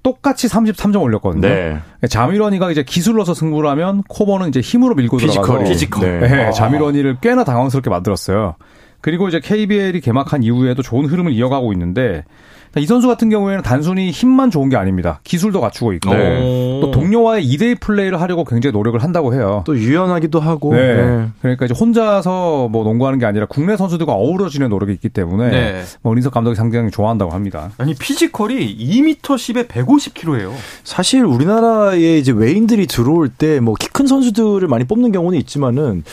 똑같이 0.04 0.46
33점 0.46 1.02
올렸거든요. 1.02 1.48
네. 1.48 1.78
자밀 2.08 2.34
워니가 2.34 2.70
이제 2.70 2.84
기술로서 2.84 3.34
승부를 3.34 3.68
하면 3.70 4.04
코번은 4.08 4.48
이제 4.50 4.60
힘으로 4.60 4.94
밀고 4.94 5.16
들어가서 5.16 5.40
physical이. 5.40 5.70
physical. 5.70 6.20
네. 6.20 6.28
네, 6.28 6.50
자밀 6.52 6.75
워니를 6.75 7.16
꽤나 7.20 7.42
당황스럽게 7.42 7.90
만들었어요. 7.90 8.54
그리고 9.00 9.26
이제 9.26 9.40
KBL이 9.40 10.00
개막한 10.00 10.44
이후에도 10.44 10.82
좋은 10.82 11.06
흐름을 11.06 11.32
이어가고 11.32 11.72
있는데 11.72 12.22
이 12.78 12.86
선수 12.86 13.08
같은 13.08 13.30
경우에는 13.30 13.62
단순히 13.62 14.10
힘만 14.10 14.50
좋은 14.50 14.68
게 14.68 14.76
아닙니다. 14.76 15.20
기술도 15.24 15.60
갖추고 15.60 15.92
있고 15.94 16.12
네. 16.12 16.78
또 16.82 16.90
동료와의 16.90 17.46
2대1 17.46 17.80
플레이를 17.80 18.20
하려고 18.20 18.44
굉장히 18.44 18.72
노력을 18.72 19.02
한다고 19.02 19.32
해요. 19.34 19.62
또 19.64 19.76
유연하기도 19.76 20.40
하고. 20.40 20.74
네. 20.74 20.94
네. 20.94 21.26
그러니까 21.40 21.64
이제 21.64 21.74
혼자서 21.78 22.68
뭐 22.70 22.84
농구하는 22.84 23.18
게 23.18 23.24
아니라 23.26 23.46
국내 23.46 23.76
선수들과 23.76 24.12
어우러지는 24.12 24.68
노력이 24.68 24.92
있기 24.92 25.08
때문에 25.08 25.50
네. 25.50 25.82
뭐 26.02 26.12
은희석 26.12 26.32
감독이 26.34 26.54
상당히 26.54 26.90
좋아한다고 26.90 27.32
합니다. 27.32 27.70
아니 27.78 27.94
피지컬이 27.94 28.76
2m 28.76 29.20
10에 29.22 29.68
150kg예요. 29.68 30.52
사실 30.84 31.24
우리나라에 31.24 32.18
이제 32.18 32.32
외인들이 32.32 32.86
들어올 32.86 33.28
때 33.30 33.58
뭐 33.60 33.74
키 33.74 33.88
큰 33.92 34.06
선수들을 34.06 34.68
많이 34.68 34.84
뽑는 34.84 35.12
경우는 35.12 35.38
있지만은 35.38 36.04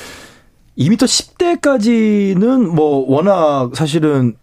2m 0.77 0.97
10대까지는 1.61 2.67
뭐 2.73 3.05
워낙 3.07 3.71
사실은 3.75 4.35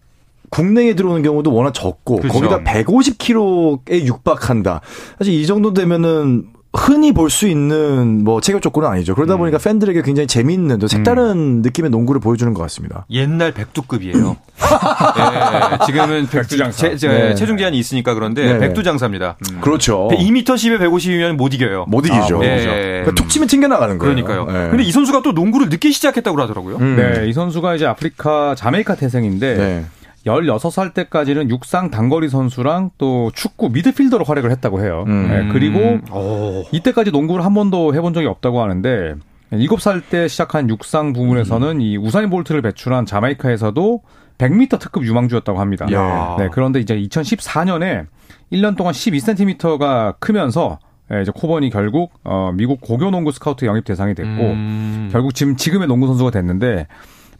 국내에 0.51 0.93
들어오는 0.95 1.23
경우도 1.23 1.51
워낙 1.53 1.73
적고 1.73 2.17
그렇죠. 2.17 2.39
거기다 2.39 2.59
150kg에 2.63 4.05
육박한다. 4.05 4.81
사실 5.17 5.33
이 5.33 5.45
정도 5.47 5.73
되면은 5.73 6.45
흔히 6.73 7.11
볼 7.11 7.29
수 7.29 7.47
있는 7.49 8.23
뭐 8.23 8.39
체격 8.39 8.61
조건은 8.61 8.87
아니죠. 8.87 9.13
그러다 9.13 9.35
보니까 9.35 9.57
팬들에게 9.57 10.01
굉장히 10.03 10.27
재미있는 10.27 10.79
또 10.79 10.87
색다른 10.87 11.61
느낌의 11.61 11.91
농구를 11.91 12.21
보여주는 12.21 12.53
것 12.53 12.61
같습니다. 12.61 13.05
옛날 13.09 13.51
백두급이에요. 13.53 14.37
네, 14.57 15.85
지금은 15.85 16.27
백두장사. 16.27 16.77
체, 16.77 16.95
체, 16.95 17.07
네. 17.09 17.35
체중 17.35 17.57
제한이 17.57 17.77
있으니까 17.77 18.13
그런데 18.13 18.53
네. 18.53 18.59
백두장사입니다. 18.59 19.35
음. 19.51 19.59
그렇죠. 19.61 20.07
2m 20.13 20.45
10에 20.45 20.79
150이면 20.79 21.33
못 21.35 21.53
이겨요. 21.53 21.85
못 21.89 22.05
이기죠. 22.05 22.37
아, 22.37 22.39
네. 22.39 22.63
그러니까 22.65 23.11
툭 23.15 23.27
치면 23.29 23.49
튕겨나가는 23.49 23.97
거예요. 23.97 24.15
그러니까요. 24.15 24.45
네. 24.45 24.69
근데 24.69 24.83
이 24.83 24.91
선수가 24.93 25.23
또 25.23 25.33
농구를 25.33 25.67
늦게 25.69 25.91
시작했다고 25.91 26.39
하더라고요. 26.41 26.77
음. 26.77 26.95
네, 26.95 27.27
이 27.27 27.33
선수가 27.33 27.75
이제 27.75 27.85
아프리카 27.85 28.55
자메이카 28.55 28.95
태생인데 28.95 29.85
네. 30.23 30.31
16살 30.31 30.93
때까지는 30.93 31.49
육상 31.49 31.89
단거리 31.89 32.29
선수랑 32.29 32.91
또 32.97 33.31
축구 33.33 33.69
미드필더로 33.69 34.23
활약을 34.23 34.51
했다고 34.51 34.81
해요. 34.81 35.05
음. 35.07 35.27
네, 35.29 35.49
그리고 35.51 35.99
오. 36.13 36.63
이때까지 36.71 37.11
농구를 37.11 37.43
한 37.45 37.53
번도 37.53 37.95
해본 37.95 38.13
적이 38.13 38.27
없다고 38.27 38.61
하는데 38.61 39.15
7살 39.51 40.03
때 40.09 40.27
시작한 40.27 40.69
육상 40.69 41.13
부문에서는 41.13 41.81
이 41.81 41.97
우사인 41.97 42.29
볼트를 42.29 42.61
배출한 42.61 43.05
자메이카에서도 43.05 44.01
100m 44.37 44.79
특급 44.79 45.05
유망주였다고 45.05 45.59
합니다. 45.59 45.85
야. 45.91 46.35
네, 46.39 46.49
그런데 46.51 46.79
이제 46.79 46.95
2014년에 46.95 48.07
1년 48.51 48.75
동안 48.75 48.93
12cm가 48.93 50.15
크면서 50.19 50.79
예, 51.13 51.21
이제 51.21 51.31
코번이 51.33 51.69
결국 51.69 52.13
어, 52.23 52.51
미국 52.53 52.79
고교 52.81 53.11
농구 53.11 53.31
스카우트 53.31 53.65
영입 53.65 53.83
대상이 53.83 54.15
됐고 54.15 54.29
음. 54.29 55.09
결국 55.11 55.35
지금 55.35 55.57
지금의 55.57 55.87
농구 55.87 56.07
선수가 56.07 56.31
됐는데 56.31 56.87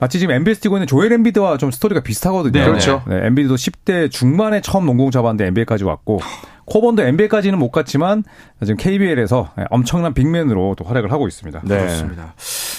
마치 0.01 0.17
지금 0.17 0.33
NBA에서 0.33 0.61
뛰고 0.61 0.77
있는 0.77 0.87
조엘 0.87 1.13
엠비드와 1.13 1.57
좀 1.57 1.69
스토리가 1.69 2.01
비슷하거든요. 2.01 2.59
네, 2.59 2.65
그렇죠. 2.65 3.03
네, 3.07 3.19
엠비드도 3.27 3.53
10대 3.53 4.09
중반에 4.09 4.59
처음 4.59 4.87
농구공 4.87 5.11
잡았는데 5.11 5.45
NBA까지 5.45 5.83
왔고 5.83 6.19
코번도 6.65 7.03
NBA까지는 7.03 7.59
못 7.59 7.69
갔지만 7.69 8.23
지금 8.61 8.77
KBL에서 8.77 9.51
엄청난 9.69 10.15
빅맨으로 10.15 10.73
또 10.75 10.85
활약을 10.85 11.11
하고 11.11 11.27
있습니다. 11.27 11.61
네. 11.65 11.77
그렇습니다. 11.77 12.33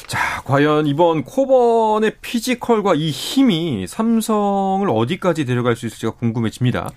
자, 0.08 0.42
과연 0.44 0.88
이번 0.88 1.22
코번의 1.22 2.14
피지컬과 2.22 2.94
이 2.96 3.10
힘이 3.10 3.86
삼성을 3.86 4.84
어디까지 4.90 5.44
데려갈 5.44 5.76
수 5.76 5.86
있을지가 5.86 6.14
궁금해집니다. 6.14 6.90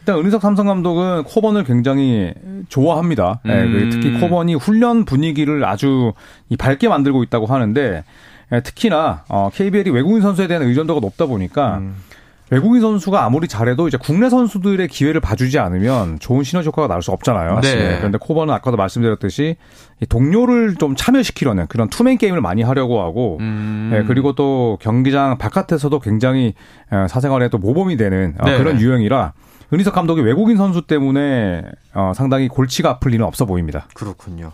일단 0.00 0.18
은희석 0.20 0.40
삼성 0.40 0.68
감독은 0.68 1.24
코번을 1.24 1.64
굉장히 1.64 2.32
좋아합니다. 2.70 3.40
네, 3.44 3.62
음. 3.62 3.72
그 3.72 3.90
특히 3.90 4.20
코번이 4.20 4.54
훈련 4.54 5.04
분위기를 5.04 5.66
아주 5.66 6.14
이 6.48 6.56
밝게 6.56 6.88
만들고 6.88 7.22
있다고 7.24 7.44
하는데 7.44 7.80
예, 7.82 8.04
특히나 8.50 9.24
어, 9.28 9.50
KBL이 9.52 9.90
외국인 9.90 10.22
선수에 10.22 10.46
대한 10.46 10.62
의존도가 10.62 11.00
높다 11.00 11.26
보니까 11.26 11.78
음. 11.78 11.96
외국인 12.50 12.80
선수가 12.80 13.24
아무리 13.24 13.48
잘해도 13.48 13.88
이제 13.88 13.98
국내 14.00 14.30
선수들의 14.30 14.86
기회를 14.86 15.20
봐주지 15.20 15.58
않으면 15.58 16.20
좋은 16.20 16.44
시너지 16.44 16.68
효과가 16.68 16.86
나올 16.86 17.02
수 17.02 17.10
없잖아요. 17.10 17.60
네. 17.60 17.96
그런데 17.98 18.18
코번은 18.18 18.54
아까도 18.54 18.76
말씀드렸듯이 18.76 19.56
이 20.00 20.06
동료를 20.06 20.76
좀 20.76 20.94
참여시키려는 20.94 21.66
그런 21.66 21.88
투맨 21.88 22.18
게임을 22.18 22.40
많이 22.40 22.62
하려고 22.62 23.02
하고 23.02 23.38
음. 23.40 23.90
예, 23.92 24.04
그리고 24.06 24.34
또 24.34 24.78
경기장 24.80 25.38
바깥에서도 25.38 25.98
굉장히 25.98 26.54
어, 26.90 27.06
사생활에 27.08 27.48
또 27.48 27.58
모범이 27.58 27.96
되는 27.96 28.34
어, 28.38 28.44
네. 28.44 28.58
그런 28.58 28.80
유형이라 28.80 29.32
은희석 29.72 29.92
감독이 29.92 30.20
외국인 30.20 30.56
선수 30.56 30.82
때문에 30.82 31.62
어, 31.96 32.12
상당히 32.14 32.46
골치가 32.48 32.90
아플 32.90 33.10
리는 33.12 33.24
없어 33.24 33.46
보입니다. 33.46 33.88
그렇군요. 33.94 34.52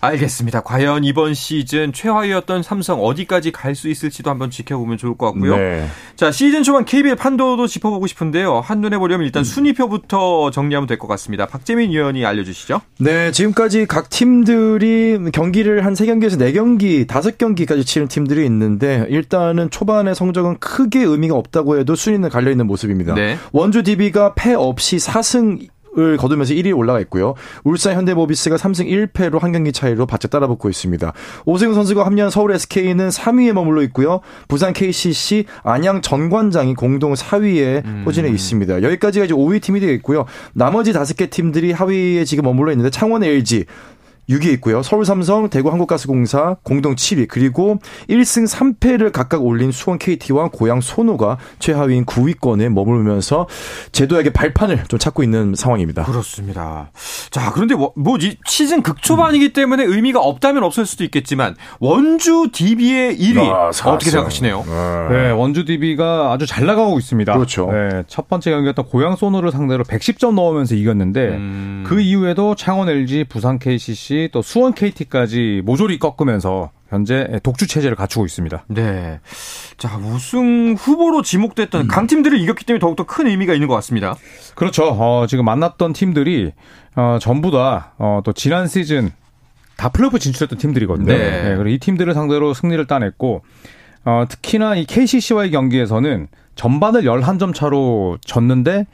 알겠습니다. 0.00 0.62
과연 0.62 1.04
이번 1.04 1.32
시즌 1.34 1.92
최하위였던 1.92 2.62
삼성 2.62 3.02
어디까지 3.02 3.52
갈 3.52 3.72
수 3.72 3.88
있을지도 3.88 4.28
한번 4.30 4.50
지켜보면 4.50 4.98
좋을 4.98 5.16
것 5.16 5.32
같고요. 5.32 5.56
네. 5.56 5.86
자, 6.14 6.30
시즌 6.30 6.62
초반 6.62 6.84
KBL 6.84 7.16
판도도 7.16 7.66
짚어보고 7.66 8.06
싶은데요. 8.06 8.60
한눈에 8.60 8.98
보려면 8.98 9.24
음. 9.24 9.26
일단 9.26 9.44
순위표부터 9.44 10.50
정리하면 10.50 10.86
될 10.86 10.98
것 10.98 11.06
같습니다. 11.08 11.46
박재민 11.46 11.90
위원이 11.90 12.26
알려주시죠. 12.26 12.82
네, 12.98 13.30
지금까지 13.32 13.86
각 13.86 14.10
팀들이 14.10 15.18
경기를 15.32 15.84
한 15.86 15.94
3경기에서 15.94 16.38
4경기, 16.38 17.06
5경기까지 17.06 17.86
치른 17.86 18.08
팀들이 18.08 18.44
있는데 18.44 19.06
일단은 19.08 19.70
초반의 19.70 20.14
성적은 20.14 20.58
크게 20.58 21.00
의미가 21.00 21.34
없다고 21.34 21.78
해도 21.78 21.94
순위는 21.94 22.28
갈려 22.28 22.50
있는 22.50 22.66
모습입니다. 22.66 23.14
네. 23.14 23.38
원주 23.52 23.82
DB가 23.84 24.34
패 24.34 24.52
없이 24.54 24.96
4승 24.96 25.66
을 25.98 26.16
거두면서 26.16 26.54
1위 26.54 26.74
올라가 26.74 27.00
있고요. 27.00 27.34
울산 27.64 27.94
현대모비스가 27.94 28.56
3승 28.56 28.86
1패로 29.12 29.40
한 29.40 29.52
경기 29.52 29.72
차이로 29.72 30.06
바짝 30.06 30.30
따라붙고 30.30 30.70
있습니다. 30.70 31.12
오세훈 31.44 31.74
선수가 31.74 32.06
합류한 32.06 32.30
서울 32.30 32.52
SK는 32.52 33.10
3위에 33.10 33.52
머물러 33.52 33.82
있고요. 33.82 34.20
부산 34.48 34.72
KCC, 34.72 35.44
안양 35.62 36.00
전관장이 36.00 36.74
공동 36.76 37.12
4위에 37.12 38.04
포진해 38.04 38.30
있습니다. 38.30 38.82
여기까지가 38.82 39.26
이제 39.26 39.34
5위 39.34 39.60
팀이 39.60 39.80
되겠고요. 39.80 40.24
나머지 40.54 40.92
5개 40.92 41.28
팀들이 41.28 41.72
하위에 41.72 42.24
지금 42.24 42.44
머물러 42.44 42.72
있는데 42.72 42.88
창원 42.88 43.22
LG 43.22 43.66
6위에 44.28 44.52
있고요. 44.54 44.82
서울 44.82 45.04
삼성, 45.04 45.48
대구 45.50 45.70
한국가스공사 45.70 46.56
공동 46.62 46.94
7위 46.94 47.26
그리고 47.28 47.78
1승 48.08 48.48
3패를 48.48 49.12
각각 49.12 49.44
올린 49.44 49.72
수원 49.72 49.98
KT와 49.98 50.50
고양 50.50 50.80
손호가 50.80 51.38
최하위인 51.58 52.06
9위권에 52.06 52.68
머물면서 52.68 53.48
제도에게 53.92 54.30
발판을 54.30 54.84
좀 54.88 54.98
찾고 54.98 55.22
있는 55.22 55.54
상황입니다. 55.54 56.04
그렇습니다. 56.04 56.90
자, 57.30 57.50
그런데 57.52 57.74
뭐, 57.74 57.92
뭐이 57.96 58.36
시즌 58.46 58.82
극초반이기 58.82 59.52
때문에 59.52 59.84
의미가 59.84 60.20
없다면 60.20 60.62
없을 60.62 60.86
수도 60.86 61.04
있겠지만 61.04 61.56
원주 61.80 62.50
DB의 62.52 63.18
1위 63.18 63.38
아, 63.48 63.68
어떻게 63.90 64.10
생각하시네요? 64.10 64.64
네, 65.10 65.30
원주 65.30 65.64
DB가 65.64 66.32
아주 66.32 66.46
잘 66.46 66.66
나가고 66.66 66.98
있습니다. 66.98 67.32
그렇죠. 67.32 67.70
네, 67.72 68.02
첫 68.06 68.28
번째 68.28 68.50
경기였던 68.50 68.86
고양 68.86 69.16
소노를 69.16 69.50
상대로 69.50 69.84
110점 69.84 70.34
넣으면서 70.34 70.74
이겼는데 70.74 71.28
음. 71.28 71.84
그 71.86 72.00
이후에도 72.00 72.54
창원 72.54 72.88
LG, 72.88 73.24
부산 73.24 73.58
KCC, 73.58 74.11
또 74.32 74.42
수원 74.42 74.74
KT까지 74.74 75.62
모조리 75.64 75.98
꺾으면서 75.98 76.70
현재 76.88 77.40
독주 77.42 77.66
체제를 77.66 77.96
갖추고 77.96 78.26
있습니다. 78.26 78.64
네. 78.68 79.20
자, 79.78 79.96
우승 79.96 80.74
후보로 80.74 81.18
음. 81.18 81.22
지목됐던 81.22 81.88
강팀들을 81.88 82.38
이겼기 82.38 82.66
때문에 82.66 82.80
더욱더 82.80 83.04
큰 83.04 83.26
의미가 83.26 83.54
있는 83.54 83.66
것 83.66 83.74
같습니다. 83.76 84.14
그렇죠. 84.54 84.88
어, 84.90 85.26
지금 85.26 85.44
만났던 85.46 85.94
팀들이 85.94 86.52
어, 86.94 87.18
전부 87.20 87.50
다 87.50 87.94
어, 87.98 88.20
또 88.24 88.32
지난 88.32 88.68
시즌 88.68 89.10
다 89.76 89.88
플레이오프 89.88 90.18
진출했던 90.18 90.58
팀들이거든요. 90.58 91.06
네. 91.06 91.54
그리고 91.56 91.68
이 91.70 91.78
팀들을 91.78 92.12
상대로 92.12 92.52
승리를 92.52 92.86
따냈고 92.86 93.42
어, 94.04 94.24
특히나 94.28 94.74
이 94.76 94.84
KCC와의 94.84 95.50
경기에서는 95.50 96.28
전반을 96.56 97.02
11점 97.02 97.54
차로 97.54 98.18
졌는데 98.24 98.80
어, 98.80 98.86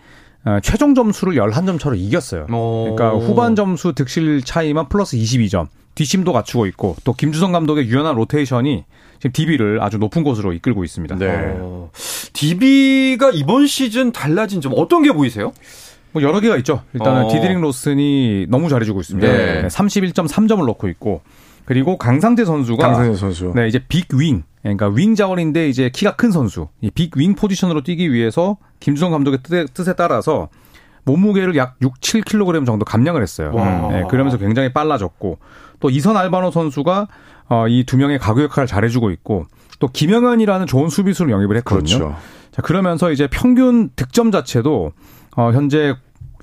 최종 0.63 0.95
점수를 0.95 1.35
11점 1.35 1.79
차로 1.79 1.97
이겼어요. 1.97 2.47
오. 2.53 2.95
그러니까 2.97 3.19
후반 3.19 3.55
점수 3.57 3.93
득실 3.93 4.43
차이만 4.43 4.89
플러스 4.89 5.17
22점. 5.17 5.69
뒷심도 5.95 6.33
갖추고 6.33 6.67
있고 6.67 6.95
또 7.03 7.13
김주성 7.13 7.51
감독의 7.51 7.89
유연한 7.89 8.15
로테이션이 8.15 8.85
지금 9.19 9.33
DB를 9.33 9.83
아주 9.83 9.99
높은 9.99 10.23
곳으로 10.23 10.53
이끌고 10.53 10.85
있습니다. 10.85 11.17
네. 11.17 11.57
어, 11.59 11.91
DB가 12.33 13.33
이번 13.35 13.67
시즌 13.67 14.13
달라진 14.13 14.61
점 14.61 14.73
어떤 14.77 15.03
게 15.03 15.11
보이세요? 15.11 15.53
뭐 16.13 16.23
여러 16.23 16.39
개가 16.39 16.57
있죠. 16.59 16.83
일단은 16.95 17.25
어. 17.25 17.29
디드릭 17.29 17.61
로슨이 17.61 18.47
너무 18.49 18.69
잘해주고 18.69 19.01
있습니다. 19.01 19.27
네. 19.27 19.63
네. 19.63 19.69
31.3점을 19.69 20.65
넣고 20.67 20.89
있고 20.89 21.23
그리고 21.69 21.99
강상재 21.99 22.47
선수가 22.47 22.83
강상재 22.83 23.17
선수. 23.17 23.53
네 23.55 23.69
이제 23.69 23.79
big 23.89 24.07
wing, 24.15 24.43
그러니까 24.63 24.89
윙 24.89 25.15
자원인데 25.15 25.69
이제 25.69 25.91
키가 25.93 26.17
큰 26.17 26.31
선수, 26.31 26.69
이 26.81 26.91
big 26.91 27.10
wing 27.10 27.35
포지션으로 27.35 27.83
뛰기 27.83 28.11
위해서 28.11 28.57
김주성 28.81 29.11
감독의 29.11 29.41
뜻에, 29.43 29.67
뜻에 29.75 29.93
따라서 29.93 30.49
몸무게를 31.05 31.57
약 31.57 31.77
6, 31.83 32.01
7kg 32.01 32.65
정도 32.65 32.87
감량을 32.87 33.21
했어요. 33.21 33.51
와. 33.53 33.89
네, 33.93 34.05
그러면서 34.09 34.39
굉장히 34.39 34.73
빨라졌고 34.73 35.39
또 35.81 35.91
이선 35.91 36.17
알바노 36.17 36.53
선수가 36.53 37.07
어, 37.51 37.69
이 37.69 37.85
두 37.85 37.99
명의 37.99 38.19
가구 38.19 38.43
역할을 38.43 38.67
잘해주고 38.67 39.11
있고 39.11 39.45
또 39.79 39.89
김영현이라는 39.89 40.67
좋은 40.67 40.89
수비수를 40.89 41.31
영입을 41.31 41.57
했거든요. 41.59 41.99
그렇죠. 41.99 42.17
자, 42.51 42.63
그러면서 42.63 43.13
이제 43.13 43.29
평균 43.31 43.91
득점 43.95 44.31
자체도 44.33 44.93
어, 45.37 45.53
현재 45.53 45.95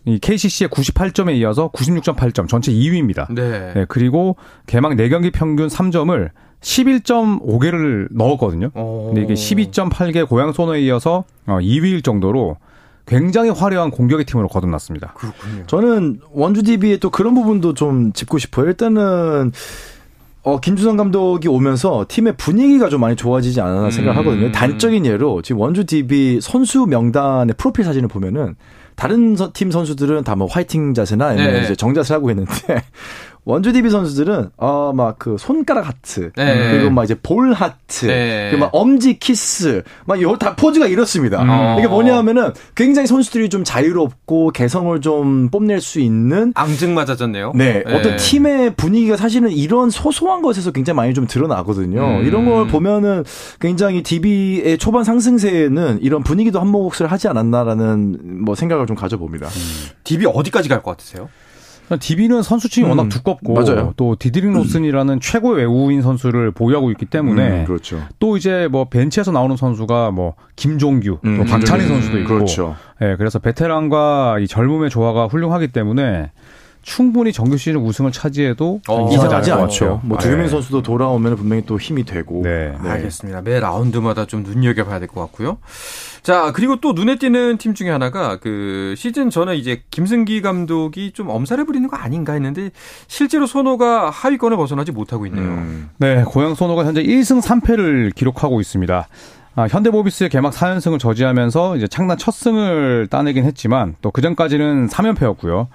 이 0.06 0.20
KCC의 0.20 0.70
98점에 0.70 1.36
이어서 1.38 1.70
96.8점, 1.70 2.48
전체 2.48 2.72
2위입니다. 2.72 3.34
네. 3.34 3.74
네, 3.74 3.86
그리고 3.90 4.36
개막 4.68 4.94
4경기 4.94 5.32
평균 5.34 5.68
3점을 5.68 6.30
11.5개를 6.62 8.08
넣었거든요. 8.12 8.70
오. 8.76 9.08
근데 9.14 9.22
이게 9.24 9.34
12.8개 9.34 10.28
고양 10.28 10.52
소노에 10.52 10.82
이어서 10.82 11.26
어, 11.46 11.58
2위일 11.60 12.04
정도로 12.04 12.58
굉장히 13.08 13.50
화려한 13.52 13.92
공격의 13.92 14.26
팀으로 14.26 14.48
거듭났습니다. 14.48 15.14
그렇군요. 15.14 15.66
저는 15.68 16.20
원주 16.32 16.64
DB의 16.64 17.00
또 17.00 17.10
그런 17.10 17.36
부분도 17.36 17.74
좀 17.74 18.14
짚고 18.14 18.40
싶어요. 18.40 18.68
일단은 18.68 19.52
어, 20.42 20.60
김주성 20.60 20.96
감독이 20.98 21.48
오면서 21.48 22.06
팀의 22.08 22.38
분위기가 22.38 22.90
좀 22.90 23.02
많이 23.02 23.16
좋아지지 23.16 23.62
않았나 23.62 23.90
생각하거든요. 23.90 24.48
음. 24.48 24.52
단적인 24.52 25.06
예로 25.06 25.42
지금 25.42 25.62
원주 25.62 25.86
DB 25.86 26.40
선수 26.42 26.86
명단의 26.86 27.56
프로필 27.58 27.84
사진을 27.84 28.08
보면은 28.08 28.56
다른 28.96 29.36
서- 29.36 29.52
팀 29.54 29.72
선수들은 29.72 30.24
다 30.24 30.36
뭐 30.36 30.48
화이팅 30.48 30.94
자세나 30.94 31.28
아니면 31.28 31.54
네. 31.54 31.64
이제 31.64 31.76
정자세를 31.76 32.18
하고 32.18 32.30
있는데 32.32 32.52
원주 33.46 33.72
DB 33.74 33.90
선수들은 33.92 34.50
어 34.58 34.83
막 34.83 35.20
그 35.20 35.38
손가락 35.40 35.88
하트 35.88 36.32
네. 36.36 36.72
그리고 36.72 36.90
막 36.90 37.04
이제 37.04 37.14
볼 37.22 37.54
하트 37.54 38.08
네. 38.08 38.48
그리고 38.50 38.66
막 38.66 38.70
엄지 38.74 39.20
키스 39.20 39.84
막 40.06 40.20
요 40.22 40.36
다 40.38 40.56
포즈가 40.56 40.88
이렇습니다. 40.88 41.44
음. 41.44 41.80
이게 41.80 41.88
뭐냐면은 41.88 42.52
굉장히 42.74 43.08
선수들이 43.08 43.50
좀 43.50 43.64
자유롭고 43.64 44.50
개성을 44.52 45.00
좀 45.02 45.50
뽐낼 45.50 45.80
수 45.80 46.00
있는 46.00 46.54
앙증맞아졌네요. 46.56 47.52
네, 47.56 47.84
네. 47.86 47.96
어떤 47.96 48.18
팀의 48.18 48.76
분위기가 48.76 49.16
사실은 49.16 49.52
이런 49.52 49.90
소소한 49.92 50.42
것에서 50.42 50.72
굉장히 50.72 50.96
많이 50.98 51.14
좀 51.14 51.28
드러나거든요. 51.28 52.20
음. 52.22 52.26
이런 52.26 52.46
걸 52.46 52.68
보면은 52.68 53.24
굉장히 53.60 54.02
DB의 54.02 54.78
초반 54.80 55.04
상승세에는 55.04 56.00
이런 56.02 56.24
분위기도 56.24 56.60
한 56.60 56.68
몫을 56.70 57.06
하지 57.12 57.28
않았나라는 57.28 58.44
뭐 58.44 58.56
생각을 58.56 58.88
좀 58.88 58.96
가져봅니다. 58.96 59.48
DB 60.04 60.26
어디까지 60.26 60.68
갈 60.70 60.82
것 60.82 60.92
같으세요? 60.92 61.30
DB는 62.00 62.42
선수층이 62.42 62.86
음, 62.86 62.90
워낙 62.92 63.10
두껍고 63.10 63.54
맞아요. 63.54 63.94
또 63.96 64.16
디드릭 64.18 64.54
로슨이라는 64.54 65.20
최고의 65.22 65.58
외국인 65.58 66.02
선수를 66.02 66.52
보유하고 66.52 66.90
있기 66.92 67.06
때문에 67.06 67.62
음, 67.62 67.66
그렇죠. 67.66 68.02
또 68.20 68.38
이제 68.38 68.68
뭐 68.72 68.86
벤치에서 68.86 69.32
나오는 69.32 69.56
선수가 69.56 70.12
뭐 70.12 70.34
김종규, 70.56 71.20
음, 71.26 71.38
또 71.38 71.44
박찬희 71.44 71.82
김종규. 71.84 71.88
선수도 71.94 72.20
있고, 72.20 72.34
그렇죠. 72.34 72.76
예, 73.02 73.16
그래서 73.18 73.40
베테랑과 73.40 74.38
이 74.40 74.48
젊음의 74.48 74.90
조화가 74.90 75.28
훌륭하기 75.28 75.68
때문에 75.70 76.32
충분히 76.86 77.34
정규 77.34 77.58
시즌 77.58 77.78
우승을 77.78 78.12
차지해도 78.12 78.80
어, 78.88 79.10
이상하지 79.12 79.52
않죠. 79.52 80.02
뭐 80.04 80.20
네. 80.20 80.24
두유민 80.24 80.48
선수도 80.50 80.84
돌아오면 80.84 81.36
분명히 81.36 81.64
또 81.66 81.80
힘이 81.80 82.04
되고. 82.04 82.44
네. 82.44 82.76
알겠습니다. 82.80 83.42
매 83.42 83.60
라운드마다 83.60 84.26
좀 84.28 84.44
눈여겨봐야 84.44 85.00
될 85.00 85.08
것 85.08 85.20
같고요. 85.22 85.58
자, 86.22 86.52
그리고 86.54 86.76
또 86.82 86.94
눈에 86.94 87.18
띄는 87.18 87.58
팀 87.58 87.74
중에 87.74 87.90
하나가 87.90 88.38
그 88.38 88.94
시즌 88.98 89.32
전에 89.32 89.56
이제 89.56 89.82
김승기 89.90 90.44
감독이 90.44 91.12
좀 91.12 91.30
엄살을 91.30 91.66
부리는 91.66 91.90
거 91.90 91.98
아닌가 91.98 92.34
했는데 92.34 92.70
실제로 93.08 93.48
손호가 93.48 94.12
하위권을 94.12 94.56
벗어나지 94.56 94.92
못하고 94.92 95.26
있네요. 95.26 95.44
음. 95.44 95.90
네, 95.98 96.24
고양 96.24 96.54
소노가 96.54 96.86
현재 96.86 97.02
1승 97.02 97.42
3패를 97.42 98.14
기록하고 98.14 98.62
있습니다. 98.62 99.08
아, 99.56 99.68
현대모비스의 99.70 100.30
개막 100.30 100.54
4연승을 100.54 101.00
저지하면서 101.00 101.78
이제 101.78 101.88
창단 101.88 102.20
첫 102.20 102.32
승을 102.32 103.08
따내긴 103.10 103.44
했지만 103.46 103.96
또 104.04 104.12
그전까지는 104.12 104.88
3연패였고요. 104.90 105.68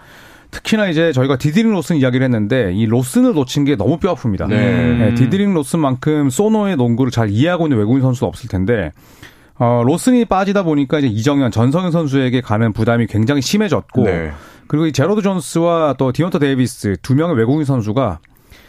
특히나 0.50 0.88
이제 0.88 1.12
저희가 1.12 1.36
디드릭 1.36 1.70
로슨 1.72 1.96
이야기를 1.96 2.24
했는데 2.24 2.72
이 2.72 2.86
로슨을 2.86 3.34
놓친 3.34 3.64
게 3.64 3.76
너무 3.76 3.98
뼈 3.98 4.14
아픕니다. 4.14 4.48
네. 4.48 4.94
네, 4.94 5.14
디드릭 5.14 5.54
로슨만큼 5.54 6.30
소노의 6.30 6.76
농구를 6.76 7.10
잘 7.12 7.30
이해하고 7.30 7.66
있는 7.66 7.78
외국인 7.78 8.02
선수도 8.02 8.26
없을 8.26 8.48
텐데 8.48 8.92
어, 9.56 9.82
로슨이 9.84 10.24
빠지다 10.24 10.62
보니까 10.62 10.98
이제 10.98 11.06
이정현, 11.08 11.50
전성현 11.50 11.90
선수에게 11.92 12.40
가는 12.40 12.72
부담이 12.72 13.06
굉장히 13.06 13.42
심해졌고 13.42 14.04
네. 14.04 14.32
그리고 14.66 14.86
이 14.86 14.92
재로드 14.92 15.20
존스와 15.22 15.94
또 15.98 16.12
디욘타 16.12 16.38
데이비스 16.38 16.96
두 17.02 17.14
명의 17.14 17.36
외국인 17.36 17.64
선수가 17.64 18.20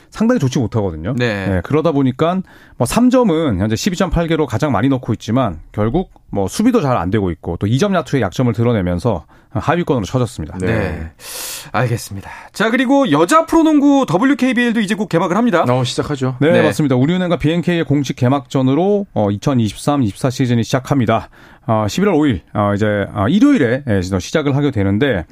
상당히 0.09 0.39
좋지 0.39 0.59
못하거든요. 0.59 1.13
네. 1.17 1.61
그러다 1.63 1.93
보니까 1.93 2.41
뭐 2.77 2.85
3점은 2.85 3.59
현재 3.59 3.75
12.8개로 3.75 4.45
가장 4.45 4.73
많이 4.73 4.89
넣고 4.89 5.13
있지만 5.13 5.59
결국 5.71 6.11
뭐 6.29 6.47
수비도 6.49 6.81
잘 6.81 6.97
안 6.97 7.09
되고 7.09 7.31
있고 7.31 7.55
또 7.57 7.67
2점 7.67 7.95
야투의 7.95 8.21
약점을 8.21 8.51
드러내면서 8.51 9.25
하위권으로 9.53 10.05
쳐졌습니다. 10.05 10.57
네. 10.59 10.67
네. 10.67 11.11
알겠습니다. 11.71 12.29
자, 12.53 12.69
그리고 12.69 13.11
여자 13.11 13.45
프로농구 13.45 14.05
WKBL도 14.09 14.79
이제 14.79 14.95
곧 14.95 15.07
개막을 15.07 15.37
합니다. 15.37 15.65
어, 15.67 15.83
시작하죠. 15.83 16.35
네, 16.39 16.51
네. 16.51 16.61
맞습니다. 16.61 16.95
우리은행과 16.95 17.37
BNK의 17.37 17.85
공식 17.85 18.15
개막전으로 18.15 19.07
어, 19.13 19.27
2023-24 19.29 20.31
시즌이 20.31 20.63
시작합니다. 20.63 21.29
어, 21.67 21.85
11월 21.87 22.13
5일 22.13 22.41
어, 22.53 22.73
이제 22.73 22.85
어, 23.13 23.27
일요일에 23.27 23.83
예, 23.87 24.01
시작을 24.01 24.55
하게 24.55 24.71
되는데 24.71 25.25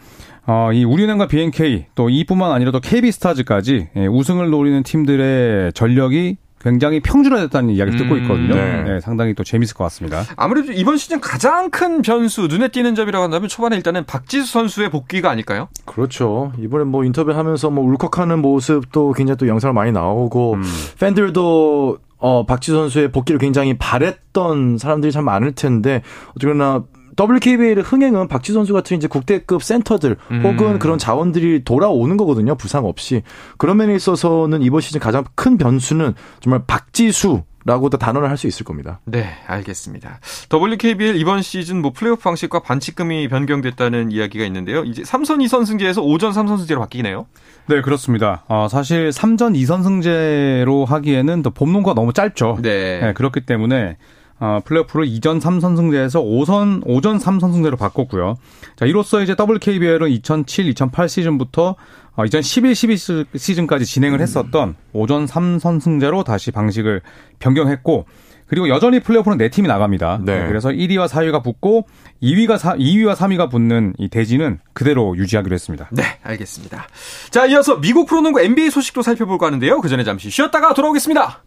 어, 0.46 0.72
이 0.74 0.84
우리은행과 0.84 1.28
BNK 1.28 1.88
또 1.96 2.10
이뿐만 2.10 2.52
아니라 2.52 2.72
또 2.72 2.80
KB스타즈까지 2.80 3.90
예, 3.96 4.08
우승을 4.08 4.50
노리는 4.50 4.82
팀들의 4.84 5.74
전력이 5.74 6.38
굉장히 6.60 7.00
평준화됐다는 7.00 7.70
이야기를 7.72 8.00
듣고 8.00 8.16
음, 8.16 8.22
있거든요. 8.22 8.56
네. 8.56 8.84
네, 8.84 9.00
상당히 9.00 9.34
또 9.34 9.44
재밌을 9.44 9.76
것 9.76 9.84
같습니다. 9.86 10.24
아무래도 10.36 10.72
이번 10.74 10.98
시즌 10.98 11.22
가장 11.22 11.70
큰 11.70 12.02
변수, 12.02 12.48
눈에 12.48 12.68
띄는 12.68 12.96
점이라고 12.96 13.24
한다면 13.24 13.48
초반에 13.48 13.76
일단은 13.78 14.06
박지수 14.06 14.52
선수의 14.52 14.90
복귀가 14.90 15.30
아닐까요? 15.30 15.70
그렇죠. 15.86 16.52
이번에 16.60 16.84
뭐 16.84 17.04
인터뷰 17.06 17.32
하면서 17.32 17.70
뭐 17.70 17.84
울컥하는 17.86 18.40
모습도 18.40 19.14
굉장히 19.14 19.38
또 19.38 19.48
영상을 19.48 19.74
많이 19.74 19.92
나오고 19.92 20.56
음. 20.56 20.64
팬들도 21.00 21.98
어 22.18 22.46
박지 22.46 22.72
선수의 22.72 23.12
복귀를 23.14 23.40
굉장히 23.40 23.78
바랬던 23.78 24.78
사람들이 24.78 25.14
참 25.14 25.24
많을 25.24 25.54
텐데 25.54 26.02
어쨌거나 26.36 26.84
WKBL의 27.20 27.84
흥행은 27.84 28.28
박지 28.28 28.54
선수 28.54 28.74
같은 28.74 28.96
이제 28.96 29.08
국대급 29.08 29.62
센터들 29.62 30.16
음. 30.32 30.42
혹은 30.44 30.80
그런 30.80 30.98
자원들이 30.98 31.64
돌아오는 31.66 32.16
거거든요. 32.16 32.56
부상 32.56 32.86
없이. 32.86 33.24
그런 33.58 33.78
면에 33.78 33.94
있어서는 33.96 34.62
이번 34.62 34.82
시즌 34.82 35.00
가장 35.00 35.26
큰 35.36 35.58
변수는 35.58 36.14
정말 36.40 36.62
박지수 36.66 37.44
라고 37.66 37.90
도 37.90 37.98
단언을 37.98 38.30
할 38.30 38.38
수 38.40 38.48
있을 38.48 38.64
겁니다. 38.64 39.02
네, 39.04 39.28
알겠습니다. 39.46 40.22
WKBL 40.52 41.18
이번 41.18 41.42
시즌 41.42 41.82
뭐 41.82 41.92
플레이오프 41.92 42.24
방식과 42.24 42.62
반칙금이 42.62 43.28
변경됐다는 43.28 44.12
이야기가 44.14 44.46
있는데요. 44.46 44.86
이제 44.86 45.04
3선 45.04 45.46
2선 45.46 45.66
승제에서 45.66 46.02
5전 46.02 46.32
3선 46.32 46.58
승제로 46.58 46.80
바뀌네요. 46.80 47.28
네, 47.68 47.82
그렇습니다. 47.82 48.46
어, 48.48 48.68
사실 48.70 49.10
3전 49.10 49.58
2선승제로 49.62 50.86
하기에는 50.86 51.42
또 51.42 51.50
봄농구가 51.50 51.96
너무 51.96 52.14
짧죠. 52.14 52.60
네. 52.62 53.02
네, 53.02 53.14
그렇기 53.14 53.42
때문에 53.42 53.98
어, 54.40 54.60
플레이오프를 54.64 55.06
2전 55.08 55.42
3선승제에서 55.42 56.24
5선 56.24 56.86
5전 56.86 57.20
3선승제로 57.20 57.78
바꿨고요. 57.78 58.36
자, 58.76 58.86
이로써 58.86 59.22
이제 59.22 59.36
WKBL은 59.38 60.10
2007-2008 60.10 61.10
시즌부터 61.10 61.76
어, 62.16 62.24
2011-12 62.24 63.38
시즌까지 63.38 63.86
진행을 63.86 64.22
했었던 64.22 64.76
5전 64.94 65.28
3선승제로 65.28 66.24
다시 66.24 66.52
방식을 66.52 67.02
변경했고 67.40 68.06
그리고 68.48 68.68
여전히 68.68 69.00
플레이오프는 69.00 69.38
4팀이 69.38 69.68
나갑니다. 69.68 70.22
네. 70.24 70.48
그래서 70.48 70.70
1위와 70.70 71.08
4위가 71.08 71.44
붙고 71.44 71.86
2위가 72.24 72.58
4, 72.58 72.76
2위와 72.78 73.16
3위가 73.16 73.52
붙는 73.52 73.94
이 74.00 74.10
대진은 74.10 74.60
그대로 74.74 75.16
유지하기로 75.16 75.54
했습니다. 75.54 75.88
네, 75.92 76.04
알겠습니다. 76.24 76.88
자, 77.30 77.46
이어서 77.46 77.80
미국 77.80 78.08
프로농구 78.08 78.42
NBA 78.42 78.72
소식도 78.72 79.04
살펴볼까 79.04 79.46
하는데요. 79.46 79.82
그 79.82 79.88
전에 79.88 80.04
잠시 80.04 80.32
쉬었다가 80.32 80.74
돌아오겠습니다. 80.74 81.44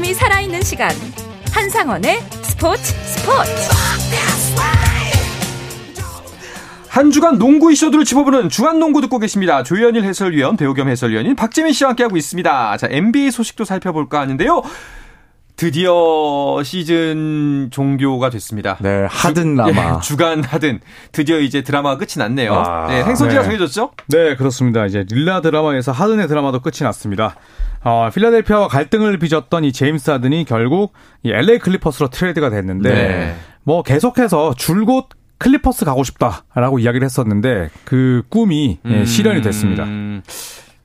짜릿함이 0.00 0.14
살아있는 0.14 0.62
시간 0.62 0.90
한상원의 1.52 2.20
스포츠 2.42 2.82
스포츠 2.82 3.50
한 6.88 7.10
주간 7.10 7.38
농구 7.38 7.70
이슈들을 7.70 8.04
짚어보는 8.04 8.48
주간 8.48 8.80
농구 8.80 9.00
듣고 9.00 9.18
계십니다. 9.18 9.62
조현일 9.62 10.02
해설위원, 10.02 10.56
배우 10.56 10.74
겸 10.74 10.88
해설위원인 10.88 11.36
박재민 11.36 11.72
씨와 11.72 11.90
함께하고 11.90 12.16
있습니다. 12.16 12.76
자, 12.78 12.88
NBA 12.90 13.30
소식도 13.30 13.64
살펴볼까 13.64 14.20
하는데요. 14.20 14.62
드디어 15.60 16.62
시즌 16.64 17.68
종교가 17.70 18.30
됐습니다. 18.30 18.78
네, 18.80 19.06
하든 19.10 19.56
라마. 19.56 19.96
예, 19.96 20.00
주간 20.00 20.42
하든 20.42 20.80
드디어 21.12 21.38
이제 21.38 21.60
드라마가 21.60 21.98
끝이 21.98 22.12
났네요. 22.16 22.54
아, 22.54 22.86
네, 22.88 23.04
행선지가 23.04 23.42
네. 23.42 23.44
정해졌죠? 23.44 23.90
네, 24.08 24.36
그렇습니다. 24.36 24.86
이제 24.86 25.04
릴라 25.10 25.42
드라마에서 25.42 25.92
하든의 25.92 26.28
드라마도 26.28 26.60
끝이 26.60 26.78
났습니다. 26.80 27.36
어, 27.84 28.08
필라델피아와 28.10 28.68
갈등을 28.68 29.18
빚었던 29.18 29.64
이 29.64 29.72
제임스 29.74 30.10
하든이 30.12 30.46
결국 30.46 30.94
이 31.24 31.30
LA 31.30 31.58
클리퍼스로 31.58 32.08
트레이드가 32.08 32.48
됐는데 32.48 32.88
네. 32.88 33.36
뭐 33.62 33.82
계속해서 33.82 34.54
줄곧 34.56 35.10
클리퍼스 35.36 35.84
가고 35.84 36.04
싶다라고 36.04 36.78
이야기를 36.78 37.04
했었는데 37.04 37.68
그 37.84 38.22
꿈이 38.30 38.78
예, 38.86 39.04
실현이 39.04 39.42
됐습니다. 39.42 39.84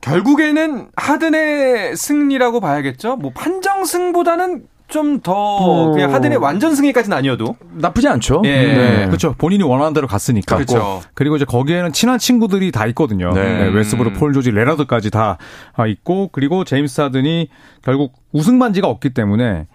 음, 0.07 0.11
결국에는 0.11 0.87
하든의 0.95 1.95
승리라고 1.95 2.59
봐야겠죠? 2.59 3.17
뭐 3.17 3.31
판정승보다는 3.33 4.63
좀더 4.87 5.91
그냥 5.93 6.13
하든의 6.13 6.37
완전 6.37 6.75
승리까지는 6.75 7.17
아니어도 7.17 7.55
나쁘지 7.73 8.07
않죠. 8.07 8.43
예. 8.45 8.49
네. 8.51 9.05
그렇죠. 9.07 9.33
본인이 9.35 9.63
원하는 9.63 9.93
대로 9.93 10.05
갔으니까. 10.05 10.55
그렇죠. 10.55 11.01
그리고 11.15 11.35
이제 11.35 11.45
거기에는 11.45 11.91
친한 11.91 12.19
친구들이 12.19 12.71
다 12.71 12.85
있거든요. 12.87 13.33
네. 13.33 13.63
네, 13.63 13.67
웨스트브룩, 13.69 14.13
폴 14.13 14.33
조지, 14.33 14.51
레너드까지 14.51 15.09
다 15.09 15.37
아, 15.73 15.87
있고 15.87 16.29
그리고 16.31 16.63
제임스 16.63 17.01
하든이 17.01 17.49
결국 17.81 18.13
우승 18.31 18.59
반지가 18.59 18.87
없기 18.87 19.09
때문에 19.15 19.65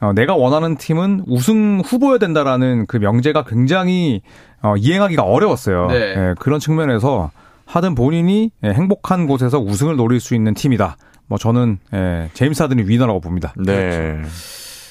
어, 0.00 0.12
내가 0.14 0.34
원하는 0.34 0.76
팀은 0.76 1.24
우승 1.26 1.82
후보여야 1.84 2.18
된다라는 2.18 2.86
그 2.86 2.96
명제가 2.96 3.44
굉장히 3.44 4.22
어, 4.62 4.74
이행하기가 4.76 5.22
어려웠어요. 5.22 5.88
네. 5.88 6.14
예, 6.16 6.34
그런 6.38 6.60
측면에서 6.60 7.30
하든 7.70 7.94
본인이 7.94 8.50
예, 8.64 8.70
행복한 8.70 9.26
곳에서 9.26 9.60
우승을 9.60 9.96
노릴 9.96 10.20
수 10.20 10.34
있는 10.34 10.54
팀이다. 10.54 10.96
뭐 11.26 11.38
저는 11.38 11.78
예, 11.94 12.30
제임스 12.34 12.62
하든이 12.62 12.82
위너라고 12.88 13.20
봅니다. 13.20 13.54
네. 13.56 14.20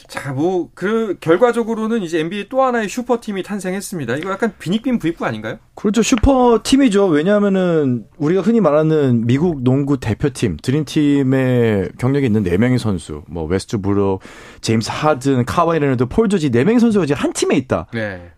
자, 0.07 0.33
뭐, 0.33 0.69
그, 0.73 1.17
결과적으로는 1.19 2.01
이제 2.01 2.19
NBA 2.19 2.49
또 2.49 2.63
하나의 2.63 2.89
슈퍼팀이 2.89 3.43
탄생했습니다. 3.43 4.15
이거 4.15 4.31
약간 4.31 4.53
비닉빈 4.57 4.97
부익부 4.97 5.23
아닌가요? 5.23 5.59
그렇죠. 5.75 6.01
슈퍼 6.01 6.61
팀이죠. 6.63 7.05
왜냐하면은 7.05 8.05
우리가 8.17 8.41
흔히 8.41 8.59
말하는 8.59 9.27
미국 9.27 9.61
농구 9.61 9.99
대표팀, 9.99 10.57
드림팀의 10.63 11.91
경력이 11.99 12.25
있는 12.25 12.41
네 12.41 12.57
명의 12.57 12.79
선수, 12.79 13.21
뭐 13.27 13.43
웨스트브룩, 13.45 14.19
제임스 14.61 14.89
하든, 14.91 15.45
카와이 15.45 15.77
레너드, 15.77 16.07
폴 16.07 16.27
조지 16.27 16.49
네 16.49 16.63
명의 16.63 16.79
선수가 16.79 17.03
이제 17.03 17.13
한 17.13 17.31
팀에 17.31 17.55
있다. 17.55 17.85
네. 17.93 18.31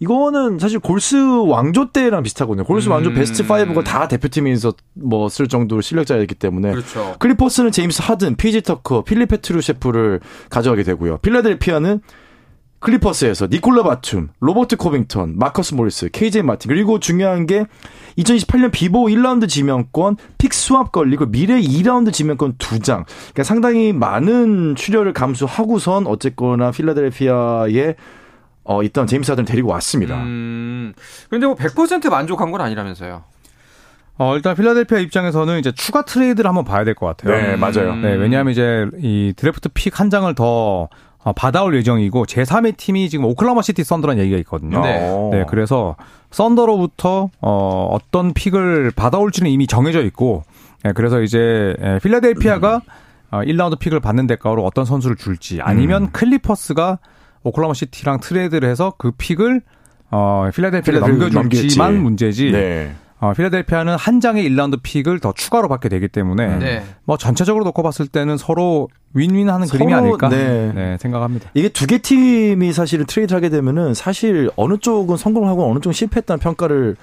이거는 0.00 0.58
사실 0.58 0.78
골스 0.78 1.16
왕조 1.16 1.90
때랑 1.90 2.22
비슷하거든요. 2.22 2.64
골스 2.64 2.88
음. 2.88 2.92
왕조 2.92 3.12
베스트 3.12 3.44
5가 3.46 3.84
다 3.84 4.06
대표팀에서 4.06 4.72
뭐 4.94 5.18
뛸 5.18 5.48
정도로 5.48 5.80
실력자였기 5.80 6.34
때문에 6.36 6.70
그렇죠. 6.70 7.16
클리퍼스는 7.18 7.72
제임스 7.72 8.02
하든, 8.02 8.36
피지 8.36 8.62
터커, 8.62 9.02
필립 9.02 9.28
페트루셰프를 9.28 10.20
가져가게 10.50 10.84
되고요. 10.84 11.18
필라델피아는 11.18 12.00
클리퍼스에서 12.80 13.48
니콜라 13.50 13.82
바툼, 13.82 14.28
로버트 14.38 14.76
코빙턴, 14.76 15.36
마커스 15.36 15.74
모리스, 15.74 16.10
KJ 16.10 16.42
마틴 16.42 16.68
그리고 16.68 17.00
중요한 17.00 17.46
게 17.46 17.64
2028년 18.18 18.70
비보호 18.70 19.06
1라운드 19.06 19.48
지명권, 19.48 20.16
pick 20.38 20.54
swap 20.54 20.92
걸리고 20.92 21.26
미래 21.26 21.60
2라운드 21.60 22.12
지명권 22.12 22.54
2장. 22.54 23.04
그러니까 23.04 23.42
상당히 23.42 23.92
많은 23.92 24.76
출혈을 24.76 25.12
감수하고선 25.12 26.06
어쨌거나 26.06 26.70
필라델피아에 26.70 27.96
어, 28.68 28.82
있던 28.82 29.06
제임스 29.06 29.30
하든을 29.32 29.46
데리고 29.46 29.70
왔습니다. 29.70 30.14
음. 30.16 30.92
근데 31.30 31.46
뭐 31.46 31.56
100% 31.56 32.10
만족한 32.10 32.50
건 32.50 32.60
아니라면서요. 32.60 33.22
어, 34.18 34.36
일단 34.36 34.54
필라델피아 34.54 34.98
입장에서는 34.98 35.58
이제 35.58 35.72
추가 35.72 36.02
트레이드를 36.04 36.46
한번 36.48 36.64
봐야 36.64 36.84
될 36.84 36.94
것 36.94 37.06
같아요. 37.06 37.34
네, 37.34 37.56
맞아요. 37.56 37.92
음. 37.92 38.02
네, 38.02 38.12
왜냐하면 38.14 38.52
이제 38.52 38.86
이 39.00 39.32
드래프트 39.36 39.70
pick 39.70 39.98
한 39.98 40.10
장을 40.10 40.32
더 40.34 40.88
어, 41.24 41.32
받아올 41.32 41.74
예정이고 41.76 42.26
제3의 42.26 42.76
팀이 42.76 43.08
지금 43.08 43.24
오클라호마 43.24 43.62
시티 43.62 43.84
썬더라는 43.84 44.22
얘기가 44.22 44.38
있거든요. 44.40 44.80
네. 44.82 44.98
어. 45.00 45.30
네, 45.32 45.44
그래서 45.48 45.96
썬더로부터 46.30 47.30
어, 47.40 47.88
어떤 47.90 48.34
pick을 48.34 48.92
받아올지는 48.94 49.50
이미 49.50 49.66
정해져 49.66 50.02
있고, 50.04 50.44
예, 50.84 50.92
그래서 50.92 51.22
이제 51.22 51.74
예, 51.82 51.98
필라델피아가 52.02 52.82
어, 53.30 53.40
1라운드 53.40 53.78
pick을 53.78 54.00
받는 54.00 54.26
대가로 54.26 54.64
어떤 54.64 54.84
선수를 54.84 55.16
줄지, 55.16 55.60
아니면 55.62 56.04
음. 56.04 56.08
클리퍼스가 56.12 56.98
오클라호마 57.42 57.74
시티랑 57.74 58.20
트레이드를 58.20 58.68
해서 58.68 58.92
그 58.98 59.12
pick을 59.12 59.62
어, 60.10 60.48
필라델피아에 60.54 61.00
넘겨줄지만. 61.00 61.96
문제지. 62.02 62.50
네. 62.50 62.92
어, 63.20 63.32
필라델피아는 63.32 63.96
한 63.96 64.20
장의 64.20 64.48
1라운드 64.48 64.78
pick을 64.82 65.18
더 65.18 65.32
추가로 65.32 65.68
받게 65.68 65.88
되기 65.88 66.06
때문에 66.06 66.58
네. 66.58 66.84
뭐 67.04 67.16
전체적으로 67.16 67.64
놓고 67.64 67.82
봤을 67.82 68.06
때는 68.06 68.36
서로 68.36 68.88
win-win하는 69.14 69.66
서로, 69.66 69.78
그림이 69.78 69.92
아닐까 69.94 70.28
네. 70.28 70.72
네, 70.72 70.96
생각합니다. 71.00 71.50
이게 71.54 71.68
두 71.68 71.86
개 71.86 71.98
팀이 71.98 72.72
사실은 72.72 73.06
트레이드 73.06 73.34
하게 73.34 73.48
되면은 73.48 73.94
사실 73.94 74.50
어느 74.54 74.76
쪽은 74.78 75.16
성공하고 75.16 75.68
어느 75.68 75.80
쪽은 75.80 75.92
실패했다는 75.94 76.38
평가를 76.38 76.96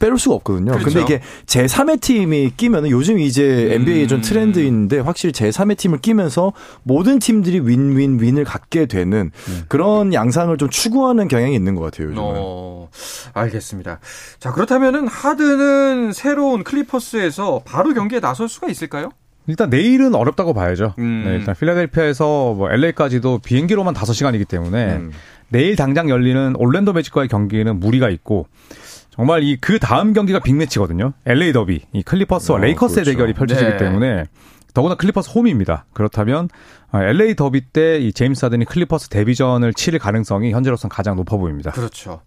빼올 0.00 0.18
수가 0.18 0.34
없거든요. 0.36 0.72
그렇죠. 0.72 0.84
근데 0.86 1.00
이게 1.02 1.22
제3의 1.46 2.00
팀이 2.00 2.54
끼면 2.56 2.86
은 2.86 2.90
요즘 2.90 3.20
이제 3.20 3.68
NBA 3.72 4.08
좀 4.08 4.18
음. 4.18 4.22
트렌드인데 4.22 4.98
확실히 4.98 5.32
제3의 5.32 5.76
팀을 5.76 5.98
끼면서 5.98 6.52
모든 6.82 7.20
팀들이 7.20 7.60
win-win-win을 7.60 8.44
갖게 8.44 8.86
되는 8.86 9.30
그런 9.68 10.12
양상을 10.12 10.56
좀 10.56 10.68
추구하는 10.68 11.28
경향이 11.28 11.54
있는 11.54 11.76
것 11.76 11.84
같아요, 11.84 12.08
요즘은. 12.08 12.24
어, 12.26 12.88
알겠습니다. 13.34 14.00
자, 14.40 14.52
그렇다면은 14.52 15.06
하든은 15.06 16.12
새로운 16.12 16.64
클리퍼스에서 16.64 17.62
바로 17.64 17.94
경기에 17.94 18.20
나설 18.20 18.48
수가 18.48 18.68
있을까요? 18.68 19.10
일단 19.46 19.68
내일은 19.68 20.14
어렵다고 20.14 20.54
봐야죠. 20.54 20.94
음. 20.98 21.24
네, 21.26 21.34
일단 21.36 21.54
필라델피아에서 21.54 22.54
뭐 22.54 22.70
LA까지도 22.70 23.40
비행기로만 23.40 23.94
5시간이기 23.94 24.48
때문에 24.48 24.96
음. 24.96 25.12
내일 25.48 25.76
당장 25.76 26.08
열리는 26.08 26.54
올랜도 26.56 26.92
매직과의 26.92 27.28
경기에는 27.28 27.80
무리가 27.80 28.08
있고 28.08 28.46
정말 29.20 29.42
이 29.42 29.58
그 29.60 29.78
다음 29.78 30.14
경기가 30.14 30.38
빅매치거든요. 30.40 31.12
LA 31.26 31.52
더비, 31.52 31.82
이 31.92 32.02
클리퍼스와 32.02 32.56
어, 32.56 32.60
레이커스의 32.62 33.04
그렇죠. 33.04 33.10
대결이 33.10 33.34
펼쳐지기 33.34 33.70
네. 33.72 33.76
때문에 33.76 34.24
더구나 34.74 34.94
클리퍼스 34.94 35.30
홈입니다. 35.30 35.84
그렇다면 35.92 36.48
아, 36.92 37.04
LA 37.04 37.36
더비 37.36 37.60
때 37.72 38.00
이 38.00 38.12
제임스 38.12 38.44
하든이 38.46 38.64
클리퍼스 38.64 39.08
데뷔전을 39.08 39.74
치를 39.74 39.98
가능성이 39.98 40.52
현재로선 40.52 40.88
가장 40.88 41.16
높아 41.16 41.36
보입니다. 41.36 41.70
그렇죠. 41.72 42.20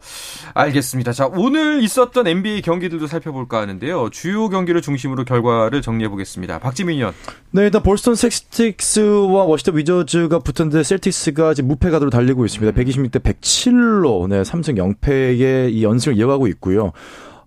알겠습니다. 0.53 1.11
자, 1.13 1.27
오늘 1.27 1.81
있었던 1.83 2.27
NBA 2.27 2.61
경기들도 2.61 3.07
살펴볼까 3.07 3.59
하는데요. 3.61 4.09
주요 4.11 4.49
경기를 4.49 4.81
중심으로 4.81 5.25
결과를 5.25 5.81
정리해 5.81 6.09
보겠습니다. 6.09 6.59
박재민 6.59 6.97
위원. 6.97 7.13
네, 7.51 7.63
일단 7.63 7.81
볼스턴 7.83 8.15
섹스틱스와 8.15 9.43
워싱턴 9.43 9.77
위저즈가 9.77 10.39
붙었는데 10.39 10.83
셀틱스가 10.83 11.53
지금 11.55 11.69
무패 11.69 11.89
가도로 11.89 12.09
달리고 12.11 12.45
있습니다. 12.45 12.79
126대 12.79 13.19
107로 13.21 14.27
네, 14.27 14.41
3승 14.43 14.77
0패의 15.01 15.71
이 15.73 15.83
연승을 15.83 16.17
이어가고 16.17 16.47
있고요. 16.47 16.91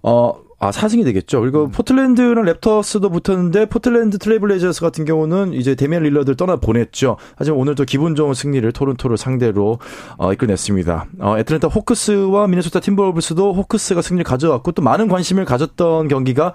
어, 0.02 0.35
아, 0.59 0.71
4승이 0.71 1.05
되겠죠. 1.05 1.40
그리고 1.40 1.69
포틀랜드랑 1.69 2.45
랩터스도 2.47 3.12
붙었는데 3.12 3.66
포틀랜드 3.66 4.19
트레이블레이저스 4.19 4.81
같은 4.81 5.05
경우는 5.05 5.53
이제 5.53 5.75
데미안 5.75 6.03
릴라드를 6.05 6.37
떠나 6.37 6.57
보냈죠. 6.57 7.19
하지만 7.37 7.61
오늘도 7.61 7.85
기분 7.85 8.14
좋은 8.14 8.33
승리를 8.33 8.71
토론토를 8.73 9.19
상대로 9.19 9.79
어, 10.16 10.33
이끌어냈습니다. 10.33 11.07
어, 11.21 11.38
애틀랜타 11.38 11.69
호크스와 11.69 12.47
미네소타 12.49 12.81
팀버울브스도 12.81 13.53
호크스가 13.53 14.01
승리를 14.01 14.25
가져왔고 14.25 14.73
또 14.73 14.81
많은 14.81 15.09
관심을 15.09 15.45
가졌던 15.45 16.09
경기가 16.09 16.55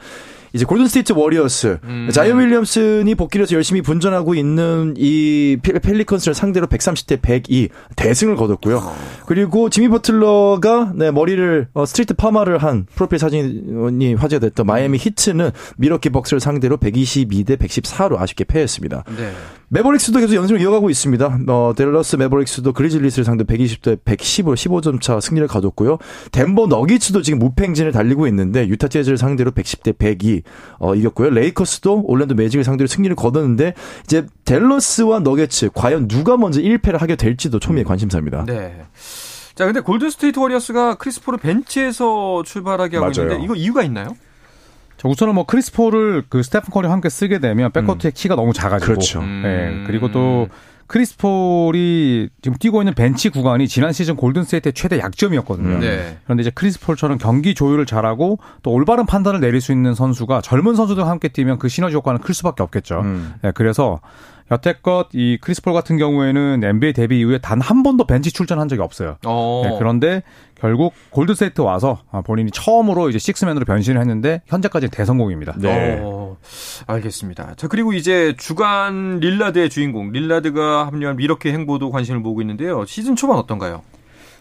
이제 0.54 0.66
골든스테이트 0.66 1.14
워리어스 1.14 1.78
자이언 2.12 2.36
윌리엄슨이 2.36 3.16
복귀를 3.16 3.44
해서 3.46 3.56
열심히 3.56 3.82
분전하고 3.82 4.36
있는 4.36 4.94
이 4.98 5.58
펠- 5.62 5.80
펠리컨스를 5.80 6.34
상대로 6.34 6.68
130대 6.68 7.22
102 7.22 7.70
대승을 7.96 8.36
거뒀고요. 8.36 8.82
그리고 9.26 9.70
지미 9.70 9.88
버틀러가 9.88 10.92
네, 10.96 11.10
머리를 11.12 11.68
어, 11.74 11.86
스트레이트 11.86 12.16
파마를 12.16 12.58
한 12.58 12.86
프로필 12.94 13.18
사진이 13.20 14.16
화제가 14.16 14.40
됐던 14.48 14.66
마이애미 14.66 14.98
히트는 14.98 15.52
밀워키 15.78 16.10
벅스를 16.10 16.40
상대로 16.42 16.76
122대 16.78 17.58
114로 17.58 18.20
아쉽게 18.20 18.44
패했습니다. 18.44 19.04
네. 19.18 19.32
매버릭스도 19.74 20.20
계속 20.20 20.36
연승을 20.36 20.60
이어가고 20.60 20.90
있습니다. 20.90 21.40
어, 21.48 21.74
댈러스 21.78 22.18
매버릭스도 22.18 22.74
그리즐리스를 22.74 23.24
상대 23.24 23.46
120대 23.46 24.00
110으로 24.04 24.54
15점 24.56 25.00
차 25.00 25.22
승리를 25.22 25.48
거뒀고요. 25.48 25.98
덴버 26.34 26.68
너게츠도 26.68 27.22
지금 27.22 27.40
무패행진을 27.40 27.94
달리고 27.94 28.28
있는데 28.28 28.68
유타 28.68 28.90
재즈를 28.90 29.18
상대로 29.18 29.52
110대 29.52 29.98
102 29.98 30.41
어, 30.80 30.96
이겼고요. 30.96 31.30
레이커스도 31.32 32.04
올랜도 32.06 32.36
매직을 32.36 32.64
상대로 32.64 32.88
승리를 32.88 33.16
거뒀는데 33.16 33.74
이제 34.04 34.26
댈러스와 34.46 35.20
너게츠 35.20 35.70
과연 35.74 36.08
누가 36.08 36.38
먼저 36.38 36.62
1패를 36.62 37.00
하게 37.00 37.16
될지도 37.16 37.60
초미의 37.60 37.86
관심사입니다. 37.86 38.46
네. 38.46 38.86
자, 39.56 39.66
근데 39.66 39.80
골든 39.80 40.10
스테이트 40.10 40.40
워리어스가 40.40 40.96
크리스 40.96 41.21
폴을 41.21 41.40
벤치에서 41.40 42.44
출발하게 42.44 42.98
하고 42.98 43.08
맞아요. 43.08 43.28
있는데 43.28 43.44
이거 43.44 43.56
이유가 43.56 43.84
있나요? 43.84 44.16
자, 44.98 45.08
우선은 45.08 45.34
뭐 45.34 45.46
크리스 45.46 45.90
폴을 45.90 46.24
그 46.30 46.44
스테픈 46.44 46.72
커리와 46.72 46.94
함께 46.94 47.10
쓰게 47.10 47.40
되면 47.40 47.72
백코트의 47.72 48.12
키가 48.14 48.36
너무 48.36 48.54
작아지고 48.54 48.86
그렇죠. 48.94 49.20
음. 49.20 49.42
네, 49.44 49.84
그리고 49.88 50.12
또 50.12 50.48
크리스 50.92 51.84
폴이 51.84 52.30
지금 52.42 52.58
뛰고 52.58 52.82
있는 52.82 52.94
벤치 52.94 53.30
구간이 53.30 53.70
지난 53.70 53.94
시즌 53.94 54.18
골든스테이트의 54.18 54.74
최대 54.74 55.00
약점이었거든요. 55.00 55.80
네. 55.80 56.18
그런데 56.26 56.42
이제 56.42 56.52
크리스 56.54 56.82
폴처럼 56.82 57.18
경기 57.18 57.56
조율을 57.56 57.86
잘하고 57.86 58.40
또 58.62 58.72
올바른 58.72 59.06
판단을 59.06 59.40
내릴 59.40 59.62
수 59.62 59.72
있는 59.72 59.94
선수가 59.96 60.42
젊은 60.42 60.76
선수들과 60.76 61.10
함께 61.10 61.30
뛰면 61.30 61.60
그 61.60 61.70
시너지 61.70 61.96
효과는 61.96 62.20
클 62.20 62.34
수밖에 62.34 62.62
없겠죠. 62.64 63.00
음. 63.02 63.34
네, 63.42 63.52
그래서 63.56 64.02
여태껏 64.52 65.08
이 65.14 65.38
크리스 65.40 65.63
폴 65.63 65.72
같은 65.72 65.98
경우에는 65.98 66.62
NBA 66.62 66.92
데뷔 66.92 67.20
이후에 67.22 67.38
단 67.38 67.62
한 67.62 67.84
번도 67.84 68.06
벤치 68.06 68.34
출전한 68.34 68.68
적이 68.68 68.82
없어요. 68.82 69.16
어. 69.26 69.62
네, 69.64 69.76
그런데 69.80 70.24
결국 70.60 70.94
골든스테이트 71.12 71.62
와서 71.62 72.00
아, 72.12 72.22
본인이 72.22 72.52
처음으로 72.52 73.10
이제 73.10 73.18
식스맨으로 73.18 73.64
변신을 73.66 74.02
했는데 74.02 74.42
현재까지 74.48 74.90
대성공입니다. 74.90 75.54
네. 75.58 76.00
어, 76.02 76.21
알겠습니다. 76.88 77.56
자, 77.56 77.68
그리고 77.68 77.94
이제 77.94 78.36
주간 78.38 79.20
릴라드의 79.20 79.70
주인공, 79.70 80.12
릴라드가 80.12 80.88
합류한 80.88 81.18
밀워키 81.18 81.50
행보도 81.50 81.92
관심을 81.92 82.20
모으고 82.20 82.42
있는데요. 82.42 82.86
시즌 82.86 83.16
초반 83.16 83.38
어떤가요? 83.38 83.82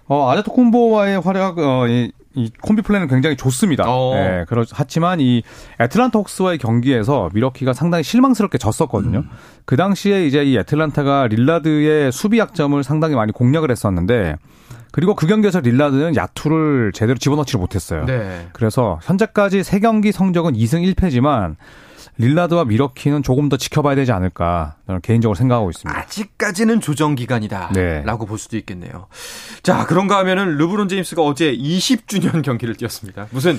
어, 0.06 0.30
아데토쿤보와의 0.30 1.20
활약, 1.20 1.58
어, 1.58 1.86
이 1.88 2.12
이 2.34 2.48
콤비 2.62 2.82
플레이는 2.82 3.08
굉장히 3.08 3.36
좋습니다. 3.36 3.84
어. 3.88 4.14
예, 4.14 4.44
그렇 4.48 4.64
하지만 4.70 5.18
이 5.20 5.42
애틀란타 5.80 6.18
호크스와의 6.18 6.58
경기에서 6.58 7.28
밀워키가 7.34 7.72
상당히 7.72 8.04
실망스럽게 8.04 8.56
졌었거든요. 8.56 9.24
그 9.64 9.76
당시에 9.76 10.26
이제 10.26 10.44
이 10.44 10.56
애틀란타가 10.56 11.26
릴라드의 11.26 12.12
수비 12.12 12.38
약점을 12.38 12.82
상당히 12.84 13.16
많이 13.16 13.32
공략을 13.32 13.70
했었는데 13.72 14.36
그리고 14.92 15.16
그 15.16 15.26
경기에서 15.26 15.60
릴라드는 15.60 16.14
야투를 16.14 16.92
제대로 16.94 17.18
집어넣지를 17.18 17.60
못했어요. 17.60 18.06
네. 18.06 18.48
그래서 18.52 19.00
현재까지 19.02 19.64
세 19.64 19.80
경기 19.80 20.12
성적은 20.12 20.54
2승 20.54 20.94
1패지만 20.94 21.56
릴라드와 22.18 22.64
미러키는 22.64 23.22
조금 23.22 23.48
더 23.48 23.56
지켜봐야 23.56 23.94
되지 23.94 24.12
않을까 24.12 24.76
저는 24.86 25.00
개인적으로 25.00 25.34
생각하고 25.34 25.70
있습니다. 25.70 25.98
아직까지는 26.00 26.80
조정 26.80 27.14
기간이다. 27.14 27.70
네. 27.74 28.02
라고 28.04 28.26
볼 28.26 28.38
수도 28.38 28.56
있겠네요. 28.56 29.06
자, 29.62 29.84
그런가 29.86 30.18
하면은 30.18 30.56
르브론 30.56 30.88
제임스가 30.88 31.22
어제 31.22 31.52
20주년 31.56 32.42
경기를 32.42 32.74
뛰었습니다. 32.76 33.26
무슨 33.30 33.58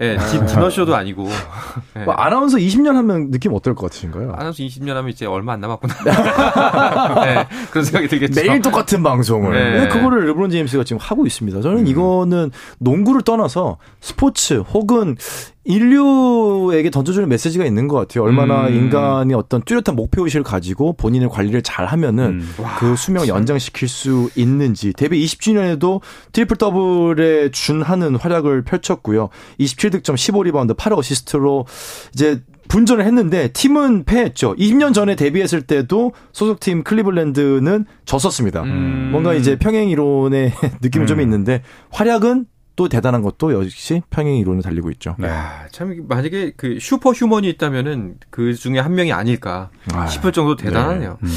예, 0.00 0.16
디- 0.16 0.46
디너쇼도 0.46 0.96
아니고. 0.96 1.28
예. 1.98 2.00
뭐 2.06 2.14
아나운서 2.14 2.56
20년 2.56 2.94
하면 2.94 3.30
느낌 3.30 3.52
어떨 3.52 3.74
것 3.74 3.82
같으신가요? 3.90 4.32
아나운서 4.38 4.62
20년 4.62 4.94
하면 4.94 5.10
이제 5.10 5.26
얼마 5.26 5.52
안 5.52 5.60
남았구나. 5.60 5.94
네, 7.26 7.46
그런 7.70 7.84
생각이 7.84 8.08
들겠죠. 8.08 8.40
매일 8.42 8.62
똑같은 8.62 9.02
방송을. 9.02 9.52
네. 9.52 9.78
근데 9.80 9.88
그거를 9.88 10.24
르브론 10.28 10.48
제임스가 10.50 10.84
지금 10.84 10.98
하고 10.98 11.26
있습니다. 11.26 11.60
저는 11.60 11.86
이거는 11.88 12.50
농구를 12.78 13.20
떠나서 13.20 13.76
스포츠 14.00 14.54
혹은 14.60 15.16
인류에게 15.64 16.90
던져주는 16.90 17.28
메시지가 17.28 17.64
있는 17.64 17.86
것 17.86 17.96
같아요. 17.96 18.24
얼마나 18.24 18.66
음. 18.66 18.74
인간이 18.74 19.32
어떤 19.34 19.62
뚜렷한 19.62 19.94
목표 19.94 20.24
의식을 20.24 20.42
가지고 20.42 20.94
본인의 20.94 21.28
관리를 21.28 21.62
잘 21.62 21.86
하면은 21.86 22.40
음. 22.40 22.54
그 22.78 22.96
수명을 22.96 23.28
연장시킬 23.28 23.88
수 23.88 24.28
있는지. 24.34 24.92
데뷔 24.92 25.24
20주년에도 25.24 26.00
트리플 26.32 26.56
더블에 26.56 27.50
준하는 27.50 28.16
활약을 28.16 28.62
펼쳤고요. 28.64 29.28
27득점, 29.60 30.14
15리바운드, 30.14 30.76
8어시스트로 30.76 31.64
이제 32.12 32.42
분전을 32.68 33.04
했는데 33.04 33.48
팀은 33.52 34.04
패했죠. 34.04 34.56
20년 34.56 34.94
전에 34.94 35.14
데뷔했을 35.14 35.62
때도 35.62 36.12
소속팀 36.32 36.84
클리블랜드는 36.84 37.84
졌었습니다. 38.06 38.62
음. 38.62 39.10
뭔가 39.12 39.34
이제 39.34 39.58
평행 39.58 39.90
이론의 39.90 40.52
느낌은 40.80 41.06
좀 41.06 41.20
있는데 41.20 41.62
활약은 41.90 42.46
또 42.74 42.88
대단한 42.88 43.20
것도 43.22 43.52
역시 43.52 44.02
평행 44.10 44.36
이론을 44.36 44.62
달리고 44.62 44.90
있죠. 44.92 45.14
네. 45.18 45.28
야, 45.28 45.66
참 45.72 46.04
만약에 46.08 46.52
그 46.56 46.78
슈퍼 46.80 47.10
휴먼이 47.10 47.48
있다면은 47.50 48.16
그 48.30 48.54
중에 48.54 48.78
한 48.78 48.94
명이 48.94 49.12
아닐까 49.12 49.68
아, 49.92 50.06
싶을 50.06 50.32
정도로 50.32 50.56
대단하네요. 50.56 51.18
음. 51.22 51.28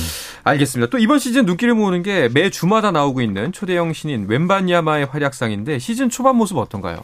알겠습니다. 0.43 0.89
또 0.89 0.97
이번 0.97 1.19
시즌 1.19 1.45
눈길을 1.45 1.73
모으는 1.75 2.03
게 2.03 2.29
매 2.33 2.49
주마다 2.49 2.91
나오고 2.91 3.21
있는 3.21 3.51
초대형 3.51 3.91
신인 3.93 4.27
웬반야마의 4.29 5.05
활약상인데 5.05 5.79
시즌 5.79 6.09
초반 6.09 6.35
모습 6.37 6.57
어떤가요? 6.57 7.03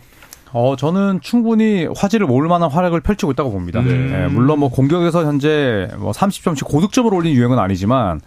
어, 0.53 0.75
저는 0.75 1.19
충분히 1.21 1.87
화제를 1.95 2.27
모을 2.27 2.47
만한 2.47 2.69
활약을 2.69 2.99
펼치고 3.01 3.31
있다고 3.31 3.51
봅니다. 3.51 3.81
예, 3.85 4.27
물론 4.27 4.59
뭐 4.59 4.69
공격에서 4.69 5.25
현재 5.25 5.89
뭐 5.97 6.11
30점씩 6.11 6.65
고득점을 6.65 7.13
올린 7.13 7.33
유행은 7.33 7.57
아니지만 7.59 8.19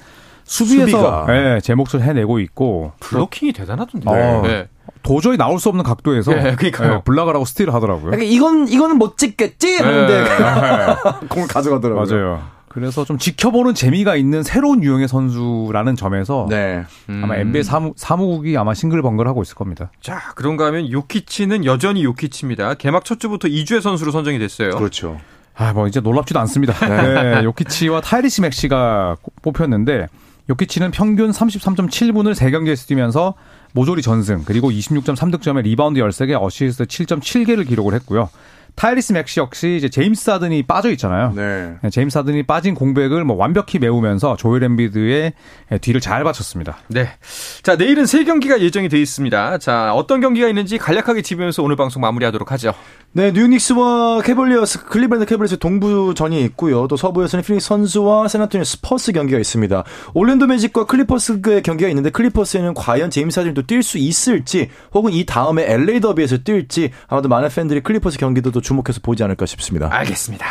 수비에서. 0.44 1.26
예, 1.30 1.60
제 1.62 1.74
몫을 1.74 2.02
해내고 2.02 2.38
있고 2.40 2.92
블로킹이 3.00 3.52
대단하던데. 3.52 4.10
네. 4.42 4.68
네. 5.04 5.14
도저히 5.14 5.36
나올 5.36 5.58
수 5.60 5.68
없는 5.68 5.84
각도에서 5.84 6.32
네, 6.32 6.56
그러니까요. 6.56 6.94
예, 6.94 7.00
블락을 7.04 7.34
하고 7.34 7.44
스틸을 7.44 7.72
하더라고요. 7.74 8.10
그러니까 8.10 8.24
이건 8.24 8.68
이거는 8.68 8.96
못 8.96 9.16
찍겠지 9.18 9.76
하는데 9.76 10.24
네. 10.24 10.28
공을 11.28 11.48
가져가더라고요. 11.48 12.06
맞아요. 12.06 12.54
그래서 12.68 13.04
좀 13.04 13.18
지켜보는 13.18 13.74
재미가 13.74 14.16
있는 14.16 14.42
새로운 14.42 14.82
유형의 14.82 15.06
선수라는 15.06 15.94
점에서 15.94 16.48
네. 16.50 16.84
아마 17.06 17.36
NBA 17.36 17.62
사무, 17.62 17.92
사무국이 17.94 18.56
아마 18.58 18.74
싱글벙글 18.74 19.28
하고 19.28 19.42
있을 19.42 19.54
겁니다. 19.54 19.92
자, 20.00 20.32
그런가 20.34 20.66
하면 20.66 20.90
요키치는 20.90 21.66
여전히 21.66 22.02
요키치입니다. 22.02 22.74
개막 22.74 23.04
첫 23.04 23.20
주부터 23.20 23.46
2주의 23.46 23.80
선수로 23.80 24.10
선정이 24.10 24.40
됐어요. 24.40 24.70
그렇죠. 24.70 25.20
아, 25.54 25.72
뭐 25.72 25.86
이제 25.86 26.00
놀랍지도 26.00 26.40
않습니다. 26.40 26.74
네, 26.88 27.44
요키치와 27.44 28.00
타이리스 28.00 28.40
맥시가 28.40 29.18
뽑혔는데 29.42 30.08
요키치는 30.50 30.90
평균 30.90 31.30
33.7분을 31.30 32.34
3경기에서 32.34 32.86
뛰면서 32.86 33.34
모조리 33.72 34.02
전승 34.02 34.44
그리고 34.44 34.70
26.3득점에 34.70 35.62
리바운드 35.62 36.00
13개, 36.00 36.40
어시스트 36.40 36.84
7.7개를 36.84 37.66
기록을 37.66 37.94
했고요. 37.94 38.28
타이리스 38.76 39.12
맥시 39.12 39.38
역시 39.38 39.76
이제 39.76 39.88
제임스 39.88 40.30
하든이 40.30 40.64
빠져 40.64 40.90
있잖아요. 40.90 41.32
네. 41.34 41.74
네, 41.80 41.90
제임스 41.90 42.18
하든이 42.18 42.42
빠진 42.42 42.74
공백을 42.74 43.24
뭐 43.24 43.36
완벽히 43.36 43.78
메우면서 43.78 44.36
조엘 44.36 44.64
엠비드의 44.64 45.32
뒤를 45.80 46.00
잘 46.00 46.24
받쳤습니다. 46.24 46.78
네. 46.88 47.08
자, 47.62 47.76
내일은 47.76 48.04
세 48.04 48.24
경기가 48.24 48.60
예정이 48.60 48.88
돼 48.88 49.00
있습니다. 49.00 49.58
자, 49.58 49.94
어떤 49.94 50.20
경기가 50.20 50.48
있는지 50.48 50.78
간략하게 50.78 51.22
짚으면서 51.22 51.62
오늘 51.62 51.76
방송 51.76 52.02
마무리하도록 52.02 52.50
하죠. 52.50 52.74
네, 53.16 53.30
뉴욕 53.30 53.70
닉스와 53.70 54.22
캐벌리어스, 54.22 54.86
클리브랜드 54.86 55.26
캐벌리어스 55.26 55.58
동부전이 55.60 56.42
있고요. 56.46 56.88
또 56.88 56.96
서부에서는 56.96 57.44
피닉스 57.44 57.68
선즈와 57.68 58.26
샌안토니오 58.26 58.64
스퍼스 58.64 59.12
경기가 59.12 59.38
있습니다. 59.38 59.84
올랜도 60.14 60.48
매직과 60.48 60.86
클리퍼스의 60.86 61.62
경기가 61.62 61.88
있는데 61.90 62.10
클리퍼스에는 62.10 62.74
과연 62.74 63.10
제임스 63.10 63.38
하든도 63.38 63.62
뛸 63.62 63.84
수 63.84 63.98
있을지 63.98 64.68
혹은 64.92 65.12
이 65.12 65.24
다음에 65.24 65.64
LA 65.64 66.00
더비에서 66.00 66.38
뛸지 66.38 66.90
아마도 67.06 67.28
많은 67.28 67.50
팬들이 67.50 67.84
클리퍼스 67.84 68.18
경기도 68.18 68.50
또 68.50 68.60
주목해서 68.60 68.98
보지 69.00 69.22
않을까 69.22 69.46
싶습니다. 69.46 69.88
알겠습니다. 69.92 70.44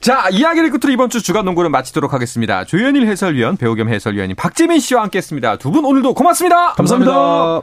자, 0.00 0.28
이야기를 0.32 0.70
끝으로 0.70 0.92
이번 0.92 1.10
주 1.10 1.22
주간 1.22 1.44
농구는 1.44 1.70
마치도록 1.70 2.12
하겠습니다. 2.12 2.64
조현일 2.64 3.06
해설위원, 3.06 3.56
배우 3.56 3.76
겸 3.76 3.88
해설위원인 3.88 4.34
박재민 4.34 4.80
씨와 4.80 5.02
함께 5.02 5.18
했습니다. 5.18 5.58
두 5.58 5.70
분 5.70 5.84
오늘도 5.84 6.14
고맙습니다. 6.14 6.72
감사합니다. 6.72 7.62